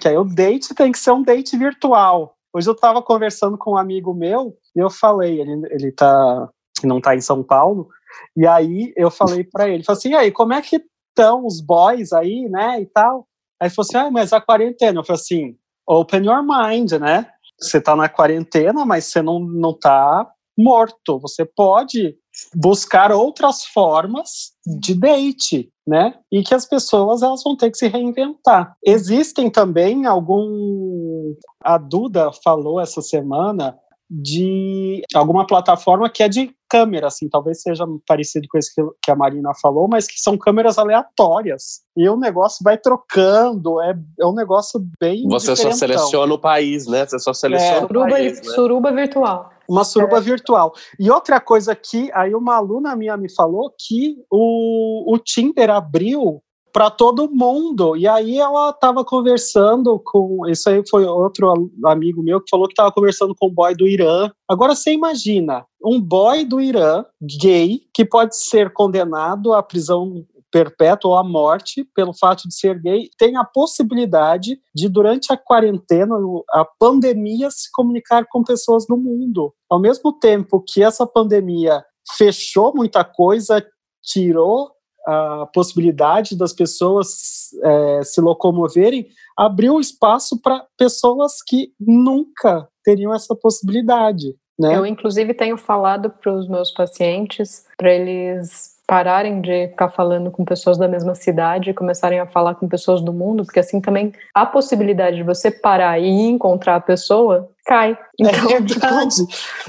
[0.00, 2.36] Que aí o date tem que ser um date virtual.
[2.52, 6.48] Hoje eu estava conversando com um amigo meu e eu falei, ele, ele tá,
[6.82, 7.88] não está em São Paulo,
[8.36, 11.60] e aí eu falei para ele, falei assim, e aí, como é que estão os
[11.60, 13.26] boys aí, né, e tal?
[13.60, 15.00] Aí ele falou assim, ah, mas a quarentena.
[15.00, 15.56] Eu falei assim,
[15.86, 17.26] open your mind, né?
[17.58, 21.18] Você está na quarentena, mas você não, não tá morto.
[21.20, 22.16] Você pode
[22.54, 26.14] buscar outras formas de date, né?
[26.32, 28.76] E que as pessoas elas vão ter que se reinventar.
[28.84, 33.76] Existem também algum a Duda falou essa semana
[34.08, 39.16] de alguma plataforma que é de câmera, assim, talvez seja parecido com esse que a
[39.16, 41.80] Marina falou, mas que são câmeras aleatórias.
[41.96, 45.26] E o negócio vai trocando, é, é um negócio bem.
[45.28, 47.06] Você só seleciona o país, né?
[47.06, 47.84] Você só seleciona é.
[47.84, 48.38] o suruba, país.
[48.38, 48.54] Né?
[48.54, 49.50] Suruba virtual.
[49.68, 50.20] Uma suruba é.
[50.20, 50.72] virtual.
[50.98, 56.40] E outra coisa que aí uma aluna minha me falou que o, o Tinder abriu
[56.76, 57.96] para todo mundo.
[57.96, 60.46] E aí ela estava conversando com.
[60.46, 63.88] Isso aí foi outro amigo meu que falou que estava conversando com um boy do
[63.88, 64.30] Irã.
[64.46, 67.02] Agora você imagina um boy do Irã,
[67.40, 70.22] gay, que pode ser condenado à prisão
[70.52, 75.36] perpétua ou à morte pelo fato de ser gay, tem a possibilidade de, durante a
[75.36, 76.14] quarentena,
[76.50, 79.50] a pandemia, se comunicar com pessoas no mundo.
[79.70, 81.82] Ao mesmo tempo que essa pandemia
[82.18, 83.66] fechou muita coisa,
[84.02, 84.75] tirou
[85.06, 93.34] a possibilidade das pessoas é, se locomoverem, abriu espaço para pessoas que nunca teriam essa
[93.34, 94.34] possibilidade.
[94.58, 94.76] Né?
[94.76, 100.44] Eu, inclusive, tenho falado para os meus pacientes para eles pararem de ficar falando com
[100.44, 104.12] pessoas da mesma cidade e começarem a falar com pessoas do mundo, porque assim também
[104.32, 107.92] a possibilidade de você parar e encontrar a pessoa cai.
[107.92, 109.16] É então, é verdade.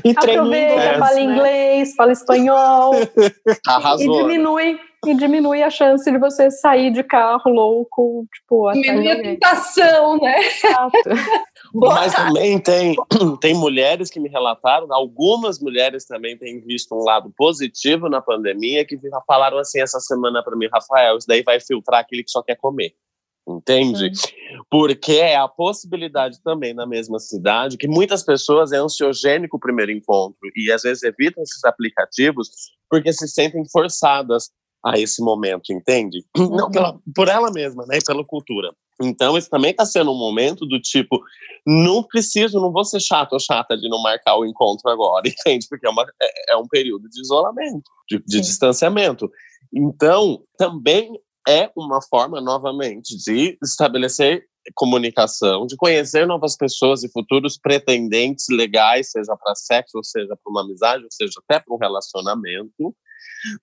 [0.06, 1.22] E aproveita, fala né?
[1.22, 2.94] inglês, fala espanhol
[3.68, 4.06] Arrasou.
[4.06, 9.22] e diminui e diminui a chance de você sair de carro louco, tipo, diminui a
[9.22, 10.40] tentação, né?
[10.40, 10.98] Exato.
[11.74, 12.96] Mas também tem,
[13.42, 18.86] tem mulheres que me relataram, algumas mulheres também têm visto um lado positivo na pandemia,
[18.86, 22.42] que falaram assim essa semana para mim, Rafael, isso daí vai filtrar aquele que só
[22.42, 22.94] quer comer.
[23.48, 24.14] Entende?
[24.14, 24.28] Sim.
[24.70, 29.90] Porque é a possibilidade também na mesma cidade que muitas pessoas é ansiogênico o primeiro
[29.90, 32.50] encontro e às vezes evitam esses aplicativos
[32.90, 34.52] porque se sentem forçadas
[34.88, 36.24] a esse momento, entende?
[36.38, 36.72] Não uhum.
[36.72, 37.98] pela, por ela mesma, né?
[37.98, 38.74] E pela cultura.
[39.02, 41.22] Então, esse também está sendo um momento do tipo,
[41.66, 45.68] não preciso, não vou ser chato ou chata de não marcar o encontro agora, entende?
[45.70, 49.30] Porque é, uma, é, é um período de isolamento, de, de distanciamento.
[49.72, 51.12] Então, também
[51.48, 54.44] é uma forma, novamente, de estabelecer
[54.76, 60.52] comunicação, de conhecer novas pessoas e futuros pretendentes legais, seja para sexo, ou seja para
[60.52, 62.96] uma amizade, ou seja até para um relacionamento,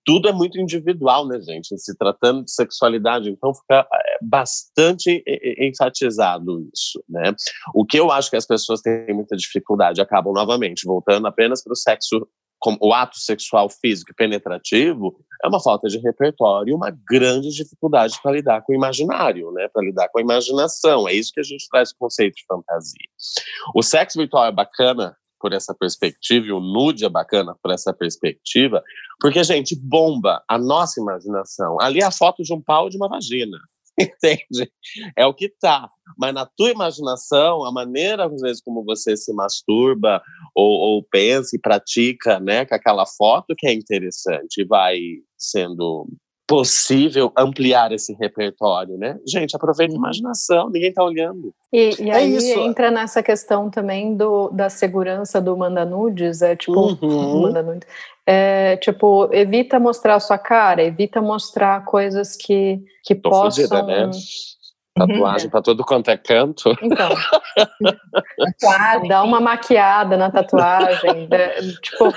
[0.04, 1.76] tudo é muito individual, né, gente?
[1.78, 5.22] Se tratando de sexualidade, então fica é, bastante
[5.58, 7.34] enfatizado isso, né?
[7.74, 11.72] O que eu acho que as pessoas têm muita dificuldade, acabam novamente voltando apenas para
[11.72, 12.26] o sexo
[12.64, 17.50] como o ato sexual físico e penetrativo é uma falta de repertório e uma grande
[17.50, 19.68] dificuldade para lidar com o imaginário, né?
[19.70, 21.06] Para lidar com a imaginação.
[21.06, 23.08] É isso que a gente traz o conceito de fantasia.
[23.74, 25.14] O sexo virtual é bacana
[25.44, 28.82] por essa perspectiva, e o nude é bacana por essa perspectiva,
[29.20, 31.78] porque, gente, bomba a nossa imaginação.
[31.82, 33.58] Ali é a foto de um pau e de uma vagina.
[34.00, 34.72] Entende?
[35.14, 35.90] É o que tá.
[36.16, 40.22] Mas na tua imaginação, a maneira, às vezes, como você se masturba
[40.54, 44.98] ou, ou pensa e pratica né, com aquela foto que é interessante, vai
[45.36, 46.08] sendo
[46.46, 49.18] possível ampliar esse repertório, né?
[49.26, 51.54] Gente, aproveita a imaginação, ninguém está olhando.
[51.72, 52.58] E, e é aí isso.
[52.58, 57.42] entra nessa questão também do, da segurança do manda nudes, é tipo, uhum.
[57.42, 57.88] manda nudes,
[58.26, 63.64] é, tipo, evita mostrar a sua cara, evita mostrar coisas que, que Tô possam...
[63.64, 64.10] Fudida, né?
[64.94, 66.70] Tatuagem para todo quanto é canto.
[66.80, 67.10] Então,
[69.08, 71.28] dá uma maquiada na tatuagem.
[71.82, 72.12] tipo,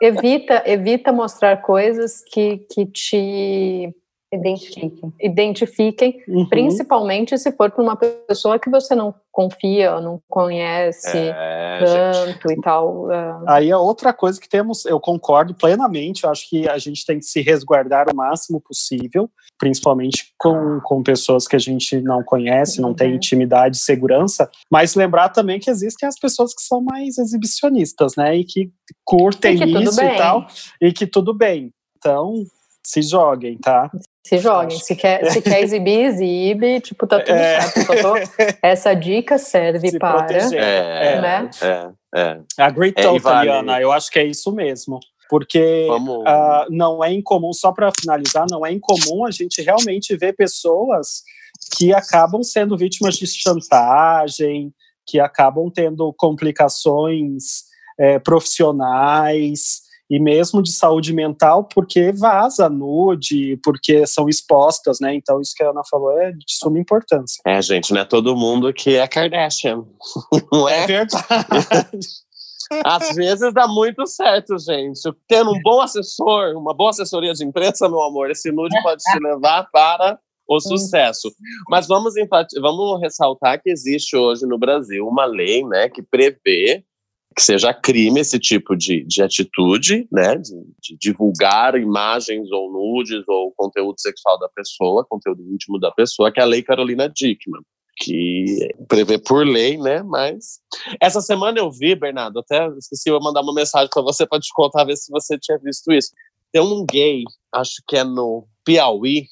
[0.00, 3.92] evita, evita mostrar coisas que, que te
[4.32, 5.12] Identifiquem.
[5.20, 6.48] Identifiquem, uhum.
[6.48, 12.58] principalmente se for para uma pessoa que você não confia, não conhece é, tanto gente.
[12.58, 13.06] e tal.
[13.06, 13.44] Uh...
[13.46, 17.18] Aí é outra coisa que temos, eu concordo plenamente, eu acho que a gente tem
[17.18, 22.80] que se resguardar o máximo possível, principalmente com, com pessoas que a gente não conhece,
[22.80, 22.94] não uhum.
[22.94, 28.16] tem intimidade e segurança, mas lembrar também que existem as pessoas que são mais exibicionistas,
[28.16, 28.70] né, e que
[29.04, 30.46] curtem e que isso e tal,
[30.80, 31.70] e que tudo bem.
[31.98, 32.44] Então,
[32.84, 33.90] se joguem, tá?
[34.24, 34.78] Se joguem.
[34.78, 36.80] Se quer, se quer exibir, exibe.
[36.80, 37.60] Tipo, tá tudo é.
[37.60, 38.02] certo.
[38.02, 38.14] Tô...
[38.62, 40.32] Essa dica serve se para.
[40.32, 41.50] É, né?
[41.60, 42.40] é, é.
[42.56, 43.18] Agree é, totally,
[43.48, 43.82] vale.
[43.82, 45.00] Eu acho que é isso mesmo.
[45.28, 50.34] Porque uh, não é incomum, só para finalizar, não é incomum a gente realmente ver
[50.34, 51.22] pessoas
[51.74, 54.74] que acabam sendo vítimas de chantagem,
[55.06, 57.64] que acabam tendo complicações
[57.98, 59.82] é, profissionais,
[60.12, 65.14] e mesmo de saúde mental, porque vaza nude, porque são expostas, né?
[65.14, 67.40] Então, isso que a Ana falou é de suma importância.
[67.46, 69.84] É, gente, não é todo mundo que é Kardashian.
[70.52, 70.84] Não é?
[70.84, 71.22] É verdade.
[72.84, 75.00] Às vezes dá muito certo, gente.
[75.28, 79.18] Tendo um bom assessor, uma boa assessoria de imprensa, meu amor, esse nude pode te
[79.18, 81.32] levar para o sucesso.
[81.68, 82.14] Mas vamos,
[82.60, 86.84] vamos ressaltar que existe hoje no Brasil uma lei né, que prevê
[87.34, 93.22] que seja crime esse tipo de, de atitude, né, de, de, divulgar imagens ou nudes
[93.26, 97.62] ou conteúdo sexual da pessoa, conteúdo íntimo da pessoa, que é a Lei Carolina Dickman.
[97.96, 100.02] que prevê por lei, né?
[100.02, 100.60] Mas
[101.00, 104.52] essa semana eu vi, Bernardo, até esqueci de mandar uma mensagem para você para te
[104.54, 106.10] contar ver se você tinha visto isso.
[106.50, 107.22] Tem um gay,
[107.52, 109.26] acho que é no Piauí,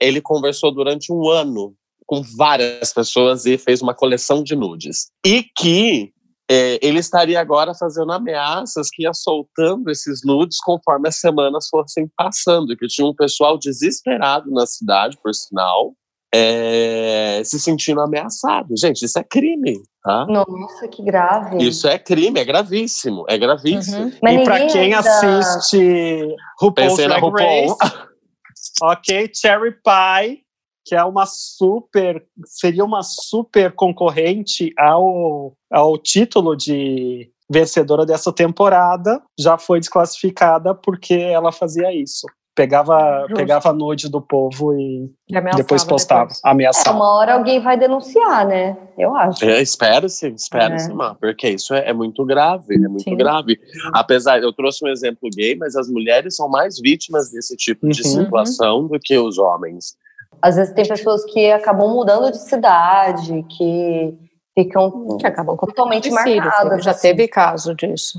[0.00, 1.74] ele conversou durante um ano
[2.06, 5.10] com várias pessoas e fez uma coleção de nudes.
[5.24, 6.11] E que
[6.50, 12.10] é, ele estaria agora fazendo ameaças que ia soltando esses nudes conforme as semanas fossem
[12.16, 15.94] passando, que tinha um pessoal desesperado na cidade, por sinal,
[16.34, 18.74] é, se sentindo ameaçado.
[18.76, 20.26] Gente, isso é crime, tá?
[20.26, 21.58] Nossa, que grave.
[21.58, 24.04] Isso é crime, é gravíssimo, é gravíssimo.
[24.04, 24.28] Uhum.
[24.28, 24.98] e para quem ainda...
[24.98, 27.76] assiste RuPaul's Drag RuPaul.
[27.80, 27.92] Race,
[28.82, 30.42] ok, Cherry Pie,
[30.84, 39.22] que é uma super, seria uma super concorrente ao, ao título de vencedora dessa temporada,
[39.38, 45.84] já foi desclassificada porque ela fazia isso pegava, pegava nude do povo e, e depois
[45.84, 46.40] postava, depois.
[46.44, 46.96] ameaçava.
[46.96, 48.76] Uma hora alguém vai denunciar, né?
[48.98, 49.44] Eu acho.
[49.44, 51.14] É, espero-se, espero-se, é.
[51.20, 53.16] porque isso é, é, muito grave, é muito Sim.
[53.16, 53.58] grave.
[53.92, 58.02] Apesar, eu trouxe um exemplo gay, mas as mulheres são mais vítimas desse tipo de
[58.02, 58.24] uhum.
[58.24, 59.96] situação do que os homens.
[60.42, 64.18] Às vezes tem pessoas que acabam mudando de cidade, que
[64.54, 66.84] ficam que acabam totalmente marcadas.
[66.84, 67.08] Já assim.
[67.08, 68.18] teve caso disso.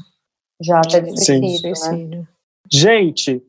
[0.62, 2.24] Já teve suicídio, né?
[2.72, 3.44] Gente,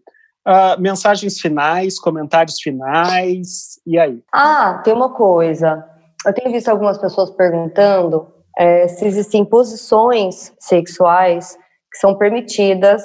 [0.46, 4.22] Uh, mensagens finais, comentários finais, e aí?
[4.30, 5.82] Ah, tem uma coisa.
[6.26, 11.56] Eu tenho visto algumas pessoas perguntando é, se existem posições sexuais
[11.90, 13.02] que são permitidas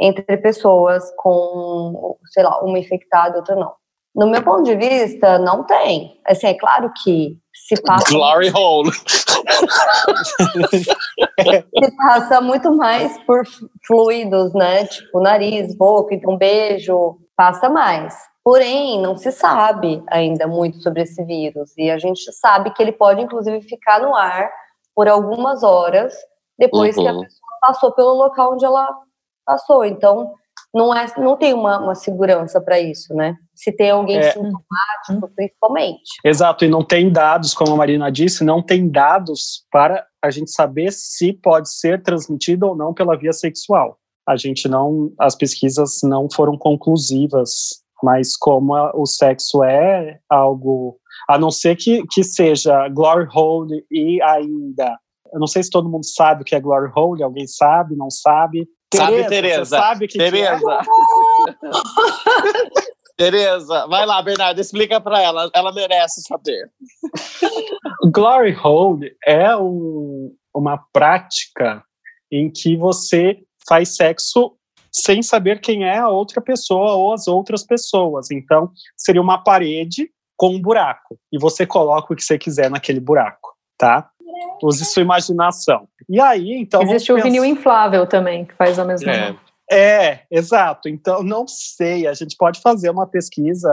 [0.00, 3.72] entre pessoas com, sei lá, uma infectada e outra não.
[4.14, 6.20] No meu ponto de vista, não tem.
[6.26, 8.10] Assim, é claro que se passa.
[8.10, 8.90] Glory hole!
[10.82, 13.44] se passa muito mais por
[13.86, 14.86] fluidos, né?
[14.86, 18.14] Tipo nariz, boca, então beijo, passa mais.
[18.42, 21.72] Porém, não se sabe ainda muito sobre esse vírus.
[21.76, 24.50] E a gente sabe que ele pode, inclusive, ficar no ar
[24.94, 26.14] por algumas horas
[26.58, 27.02] depois uhum.
[27.02, 27.20] que a uhum.
[27.20, 28.88] pessoa passou pelo local onde ela
[29.46, 29.84] passou.
[29.84, 30.34] Então,
[30.74, 33.36] não, é, não tem uma, uma segurança para isso, né?
[33.54, 34.32] Se tem alguém é.
[34.32, 36.10] sintomático, principalmente.
[36.24, 40.50] Exato, e não tem dados, como a Marina disse, não tem dados para a gente
[40.50, 43.98] saber se pode ser transmitido ou não pela via sexual.
[44.28, 50.98] A gente não, as pesquisas não foram conclusivas, mas como a, o sexo é algo,
[51.28, 54.96] a não ser que, que seja glory hole e ainda
[55.32, 58.10] eu não sei se todo mundo sabe o que é glory hole, alguém sabe, não
[58.10, 58.68] sabe.
[58.94, 59.76] Sabe, Tereza?
[59.76, 60.72] Sabe que Tereza.
[60.72, 61.60] É?
[63.16, 65.50] Tereza, vai lá, Bernardo, explica para ela.
[65.54, 66.70] Ela merece saber.
[68.10, 71.84] Glory hole é um, uma prática
[72.32, 73.38] em que você
[73.68, 74.56] faz sexo
[74.90, 78.30] sem saber quem é a outra pessoa ou as outras pessoas.
[78.30, 83.00] Então, seria uma parede com um buraco e você coloca o que você quiser naquele
[83.00, 84.10] buraco, tá?
[84.66, 85.88] Use sua imaginação.
[86.08, 86.82] E aí, então.
[86.82, 87.28] Existe o pensar...
[87.28, 89.12] vinil inflável também, que faz a mesma.
[89.12, 89.34] É.
[89.72, 90.88] É, exato.
[90.88, 92.08] Então, não sei.
[92.08, 93.70] A gente pode fazer uma pesquisa.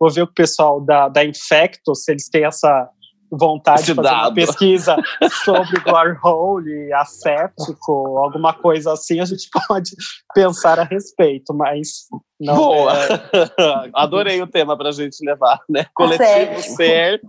[0.00, 2.88] Vou ver o pessoal da, da Infecto, se eles têm essa
[3.36, 4.28] vontade Esse de fazer dado.
[4.28, 4.96] uma pesquisa
[5.44, 9.90] sobre glory hole, asséptico, alguma coisa assim, a gente pode
[10.34, 12.06] pensar a respeito, mas
[12.40, 12.92] não Boa!
[12.94, 13.90] É...
[13.94, 15.86] Adorei o tema para a gente levar, né?
[15.94, 17.20] Coletivo Ser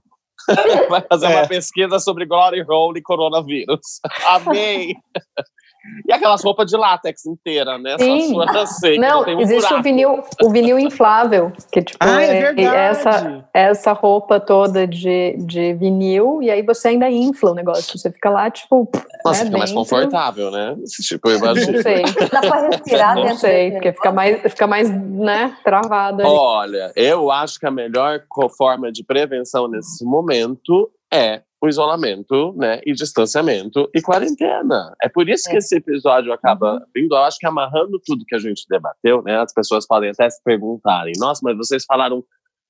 [0.90, 1.30] vai fazer é.
[1.30, 4.00] uma pesquisa sobre Glory Hole e coronavírus.
[4.26, 4.96] Amei!
[6.08, 7.96] E aquelas roupas de látex inteira, né?
[8.00, 8.34] Sim.
[8.34, 12.54] Só sei, não, não um existe o vinil, o vinil inflável, que tipo ah, é,
[12.56, 17.98] é essa, essa roupa toda de, de vinil, e aí você ainda infla o negócio.
[17.98, 18.90] Você fica lá, tipo.
[19.24, 20.76] Nossa, né, fica mais confortável, né?
[21.02, 21.74] Tipo, eu imagino.
[21.74, 22.04] Não sei.
[22.32, 26.22] Dá pra respirar Não sei, porque fica mais, fica mais né, travado.
[26.22, 26.32] Ali.
[26.32, 28.24] Olha, eu acho que a melhor
[28.58, 34.94] forma de prevenção nesse momento é o isolamento, né, e distanciamento e quarentena.
[35.02, 35.60] É por isso que é.
[35.60, 36.80] esse episódio acaba uhum.
[36.96, 40.30] vindo, eu acho que amarrando tudo que a gente debateu, né, as pessoas podem até
[40.30, 42.24] se perguntarem, nossa, mas vocês falaram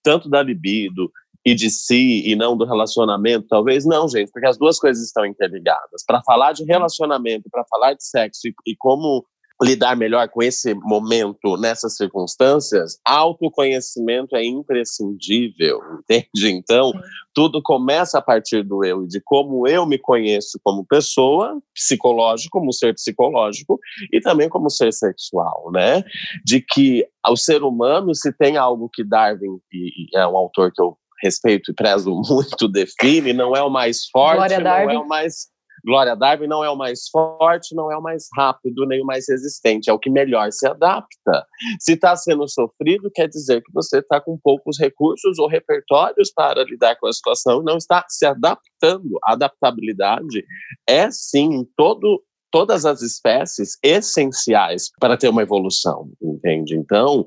[0.03, 1.11] tanto da libido
[1.45, 5.25] e de si e não do relacionamento, talvez não, gente, porque as duas coisas estão
[5.25, 6.03] interligadas.
[6.05, 9.23] Para falar de relacionamento, para falar de sexo e, e como
[9.61, 16.51] lidar melhor com esse momento nessas circunstâncias, autoconhecimento é imprescindível, entende?
[16.51, 16.91] Então,
[17.33, 22.59] tudo começa a partir do eu e de como eu me conheço como pessoa, psicológico,
[22.59, 23.79] como ser psicológico
[24.11, 26.03] e também como ser sexual, né?
[26.43, 30.81] De que o ser humano, se tem algo que Darwin, e é um autor que
[30.81, 35.47] eu respeito e prezo muito, define, não é o mais forte, não é o mais
[35.85, 39.25] Glória Darwin não é o mais forte, não é o mais rápido, nem o mais
[39.29, 41.45] resistente, é o que melhor se adapta.
[41.79, 46.63] Se está sendo sofrido, quer dizer que você está com poucos recursos ou repertórios para
[46.63, 49.19] lidar com a situação não está se adaptando.
[49.23, 50.43] A adaptabilidade
[50.87, 52.21] é, sim, em todo
[52.51, 56.73] todas as espécies essenciais para ter uma evolução, entende?
[56.73, 57.25] Então,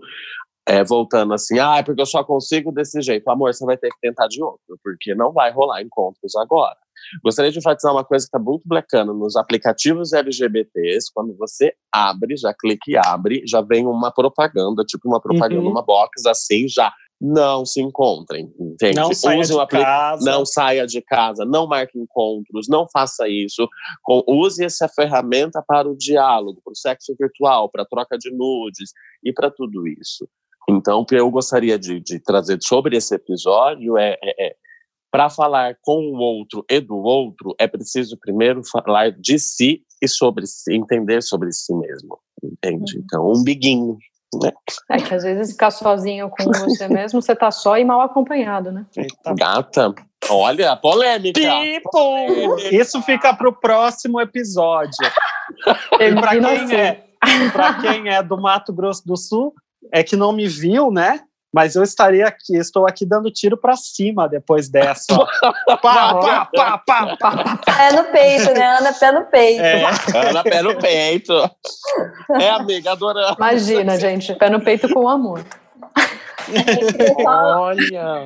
[0.68, 3.26] é, voltando assim, ah, é porque eu só consigo desse jeito.
[3.30, 6.76] Amor, você vai ter que tentar de outro, porque não vai rolar encontros agora.
[7.24, 12.36] Gostaria de enfatizar uma coisa que está muito bacana nos aplicativos LGBTs, quando você abre,
[12.36, 15.70] já clica e abre, já vem uma propaganda, tipo uma propaganda, uhum.
[15.70, 18.96] uma box assim, já não se encontrem, entende?
[18.96, 20.30] Não saia de casa.
[20.30, 23.66] Não saia de casa, não marque encontros, não faça isso.
[24.28, 28.92] use essa ferramenta para o diálogo, para o sexo virtual, para a troca de nudes
[29.24, 30.28] e para tudo isso.
[30.68, 34.54] Então, o que eu gostaria de, de trazer sobre esse episódio é, é, é
[35.10, 40.06] para falar com o outro e do outro, é preciso primeiro falar de si e
[40.06, 42.96] sobre si, entender sobre si mesmo, entende?
[42.96, 43.02] Uhum.
[43.04, 43.96] Então, um biguinho,
[44.42, 44.52] né?
[44.90, 48.70] É que às vezes ficar sozinho com você mesmo, você tá só e mal acompanhado,
[48.70, 48.84] né?
[48.94, 49.34] Eita.
[49.34, 49.94] Gata,
[50.28, 51.40] olha, polêmica.
[51.90, 52.74] polêmica.
[52.74, 54.92] Isso fica pro próximo episódio.
[55.98, 57.04] e pra quem, é,
[57.52, 59.54] pra quem é do Mato Grosso do Sul,
[59.93, 61.20] é que não me viu, né?
[61.53, 65.16] Mas eu estaria aqui, estou aqui dando tiro para cima depois dessa.
[65.66, 68.78] pá, pá, pá, pá, pá, Pé no peito, né?
[68.78, 69.62] Ana, pé no peito.
[69.62, 69.84] É.
[70.28, 71.32] Ana, pé no peito.
[72.39, 73.36] É, amiga, adorando.
[73.39, 75.43] Imagina, gente, pé no peito com amor.
[77.26, 78.24] Olha!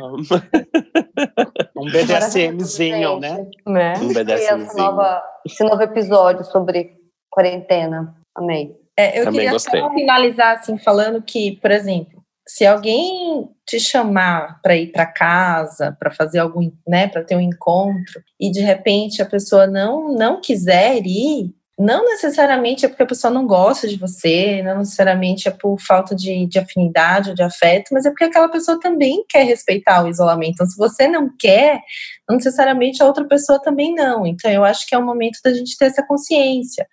[1.76, 3.46] Um BDSMzinho, né?
[3.66, 3.94] né?
[3.98, 4.98] Um BDSMzinho.
[5.46, 6.96] Esse novo episódio sobre
[7.30, 8.16] quarentena.
[8.34, 8.81] Amei.
[8.96, 9.80] É, eu Também queria gostei.
[9.80, 15.96] só finalizar assim, falando que, por exemplo, se alguém te chamar para ir para casa,
[15.98, 20.40] para fazer algum, né, para ter um encontro, e de repente a pessoa não não
[20.40, 25.50] quiser ir, não necessariamente é porque a pessoa não gosta de você, não necessariamente é
[25.50, 29.44] por falta de, de afinidade ou de afeto, mas é porque aquela pessoa também quer
[29.44, 30.52] respeitar o isolamento.
[30.52, 31.80] Então, se você não quer,
[32.28, 34.26] não necessariamente a outra pessoa também não.
[34.26, 36.86] Então, eu acho que é o momento da gente ter essa consciência.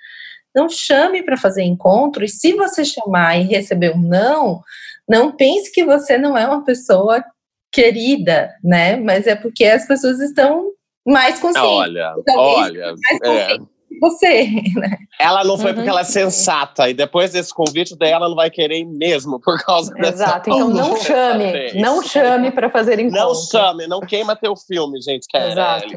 [0.60, 4.62] Não chame para fazer encontro, e se você chamar e receber um não,
[5.08, 7.24] não pense que você não é uma pessoa
[7.72, 8.98] querida, né?
[8.98, 10.72] Mas é porque as pessoas estão
[11.08, 11.70] mais conscientes.
[11.70, 14.46] Olha, olha, mais conscientes é você,
[14.76, 14.98] né?
[15.20, 15.76] Ela não foi uhum.
[15.76, 19.58] porque ela é sensata, e depois desse convite dela, ela não vai querer mesmo por
[19.64, 20.02] causa Exato.
[20.02, 20.24] dessa.
[20.24, 23.20] Exato, então não chame, não chame para fazer encontro.
[23.20, 25.88] Não chame, não queima teu filme, gente, que é Exato.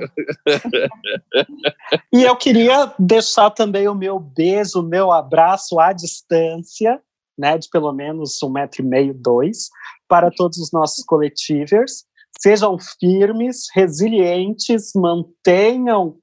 [2.12, 7.00] e eu queria deixar também o meu beijo, o meu abraço à distância,
[7.38, 9.68] né, de pelo menos um metro e meio, dois,
[10.08, 12.04] para todos os nossos coletivers.
[12.40, 16.16] Sejam firmes, resilientes, mantenham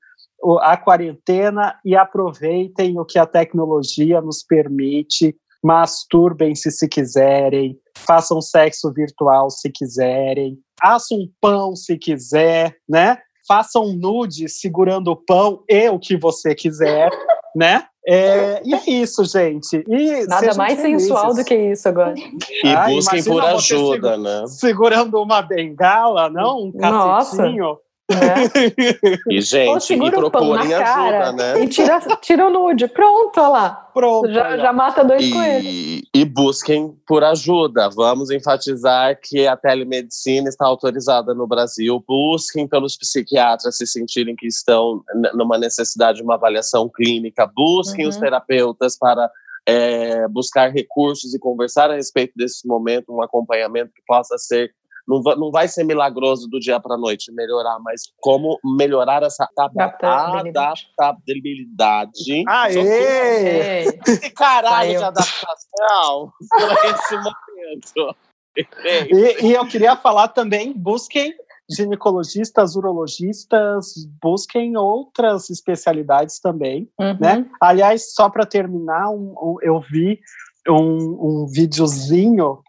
[0.62, 5.36] a quarentena e aproveitem o que a tecnologia nos permite.
[5.64, 13.18] Masturbem-se se quiserem, façam sexo virtual se quiserem, assam um pão se quiser, né?
[13.46, 17.10] Façam nude segurando o pão e o que você quiser,
[17.56, 17.86] né?
[18.08, 19.84] É, e é isso, gente.
[19.88, 21.08] E Nada mais felizes.
[21.08, 22.16] sensual do que isso agora.
[22.64, 24.48] E ah, busquem por ajuda, né?
[24.48, 26.64] Segurando uma bengala, não?
[26.64, 27.66] Um cacetinho.
[27.66, 27.89] Nossa.
[28.10, 29.20] É.
[29.30, 31.64] E, gente, e procurem ajuda, cara, né?
[31.64, 32.88] E tira, tira o nude.
[32.88, 33.90] Pronto, olha lá.
[33.94, 34.32] Pronto.
[34.32, 36.02] Já, já mata dois e, coelhos.
[36.14, 37.90] E busquem por ajuda.
[37.90, 42.04] Vamos enfatizar que a telemedicina está autorizada no Brasil.
[42.08, 45.04] Busquem pelos psiquiatras se sentirem que estão
[45.34, 47.50] numa necessidade de uma avaliação clínica.
[47.56, 48.10] Busquem uhum.
[48.10, 49.30] os terapeutas para
[49.66, 54.72] é, buscar recursos e conversar a respeito desse momento, um acompanhamento que possa ser
[55.10, 59.24] não vai, não vai ser milagroso do dia para a noite melhorar, mas como melhorar
[59.24, 60.88] essa adaptabilidade.
[60.96, 62.46] adaptabilidade.
[62.48, 63.86] Aê!
[64.06, 68.16] Esse caralho de adaptação para esse momento.
[68.56, 71.34] E, e eu queria falar também, busquem
[71.72, 77.18] ginecologistas, urologistas, busquem outras especialidades também, uhum.
[77.20, 77.50] né?
[77.60, 80.20] Aliás, só para terminar, um, um, eu vi
[80.68, 82.60] um, um videozinho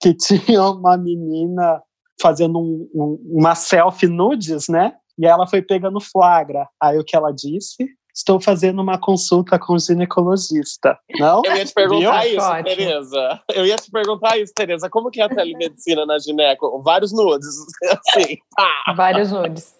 [0.00, 1.82] que tinha uma menina
[2.20, 4.94] fazendo um, um, uma selfie nudes, né?
[5.18, 6.68] E ela foi pegando flagra.
[6.80, 7.88] Aí o que ela disse?
[8.14, 10.98] Estou fazendo uma consulta com o ginecologista.
[11.18, 11.42] Não?
[11.44, 12.38] Eu ia te perguntar Viu?
[12.38, 13.40] isso, Tereza.
[13.54, 14.90] Eu ia te perguntar isso, Tereza.
[14.90, 16.82] Como que é a telemedicina na gineco?
[16.82, 17.54] Vários nudes,
[18.16, 18.38] assim.
[18.56, 18.94] Pá.
[18.96, 19.76] Vários nudes.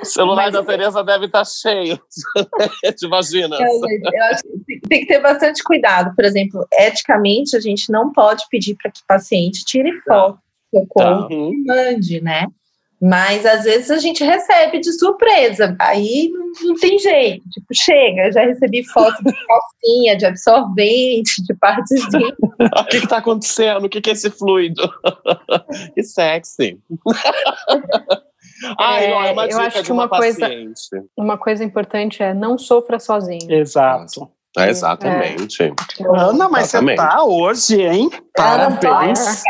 [0.00, 2.00] O celular Mas, da Tereza deve estar tá cheio
[2.98, 3.58] de vaginas.
[3.60, 6.14] Eu acho que tem que ter bastante cuidado.
[6.14, 10.38] Por exemplo, eticamente, a gente não pode pedir para que o paciente tire foto
[10.70, 11.34] seu corpo tá.
[11.34, 12.46] e mande, né?
[13.00, 16.30] Mas às vezes a gente recebe de surpresa, aí
[16.62, 17.48] não, tem jeito.
[17.48, 22.16] Tipo, chega, já recebi foto de calcinha, de absorvente, de partes de.
[22.18, 23.84] o que está acontecendo?
[23.84, 24.82] O que, que é esse fluido?
[25.94, 26.78] que sexy.
[28.76, 30.50] Ai, É, uma eu acho que uma, uma coisa-.
[31.16, 33.48] Uma coisa importante é não sofra sozinho.
[33.48, 34.28] Exato.
[34.58, 35.72] É, exatamente.
[36.00, 36.96] Ana, mas você Exatamente.
[36.96, 38.10] tá hoje, hein?
[38.34, 39.42] Parabéns.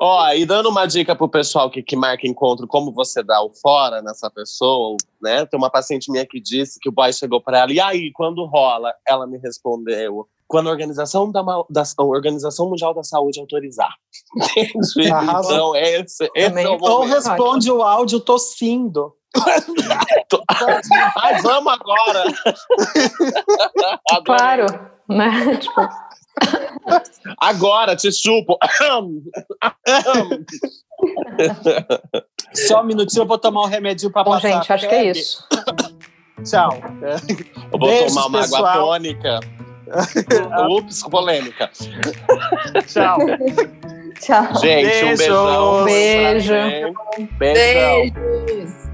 [0.00, 3.50] Ó, e dando uma dica pro pessoal que, que marca encontro, como você dá o
[3.50, 5.44] fora nessa pessoa, né?
[5.46, 8.44] Tem uma paciente minha que disse que o boy chegou pra ela, e aí, quando
[8.46, 8.92] rola?
[9.06, 13.92] Ela me respondeu, quando a Organização, da, da- a Organização Mundial da Saúde autorizar.
[15.12, 15.76] Arrasou.
[15.76, 17.14] Então, esse, esse é o Ou momento.
[17.14, 19.12] responde o áudio tossindo.
[21.22, 22.24] Ai, vamos agora!
[24.24, 24.66] Claro,
[25.08, 25.56] né?
[25.58, 25.88] Tipo,
[27.38, 28.56] Agora, te chupo!
[32.54, 34.48] Só um minutinho, eu vou tomar um remedinho pra bom, passar.
[34.48, 35.46] gente, acho que é isso.
[36.44, 36.70] Tchau.
[37.72, 38.86] Eu vou Beijos, tomar uma água pessoal.
[38.86, 39.40] tônica.
[40.70, 41.70] Ups, polêmica.
[42.86, 43.18] Tchau.
[44.20, 44.60] Tchau.
[44.60, 45.84] Gente, um beijão.
[45.84, 46.52] Beijo.
[47.38, 48.02] Beijão.
[48.02, 48.88] Beijos!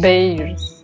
[0.00, 0.79] Beijos.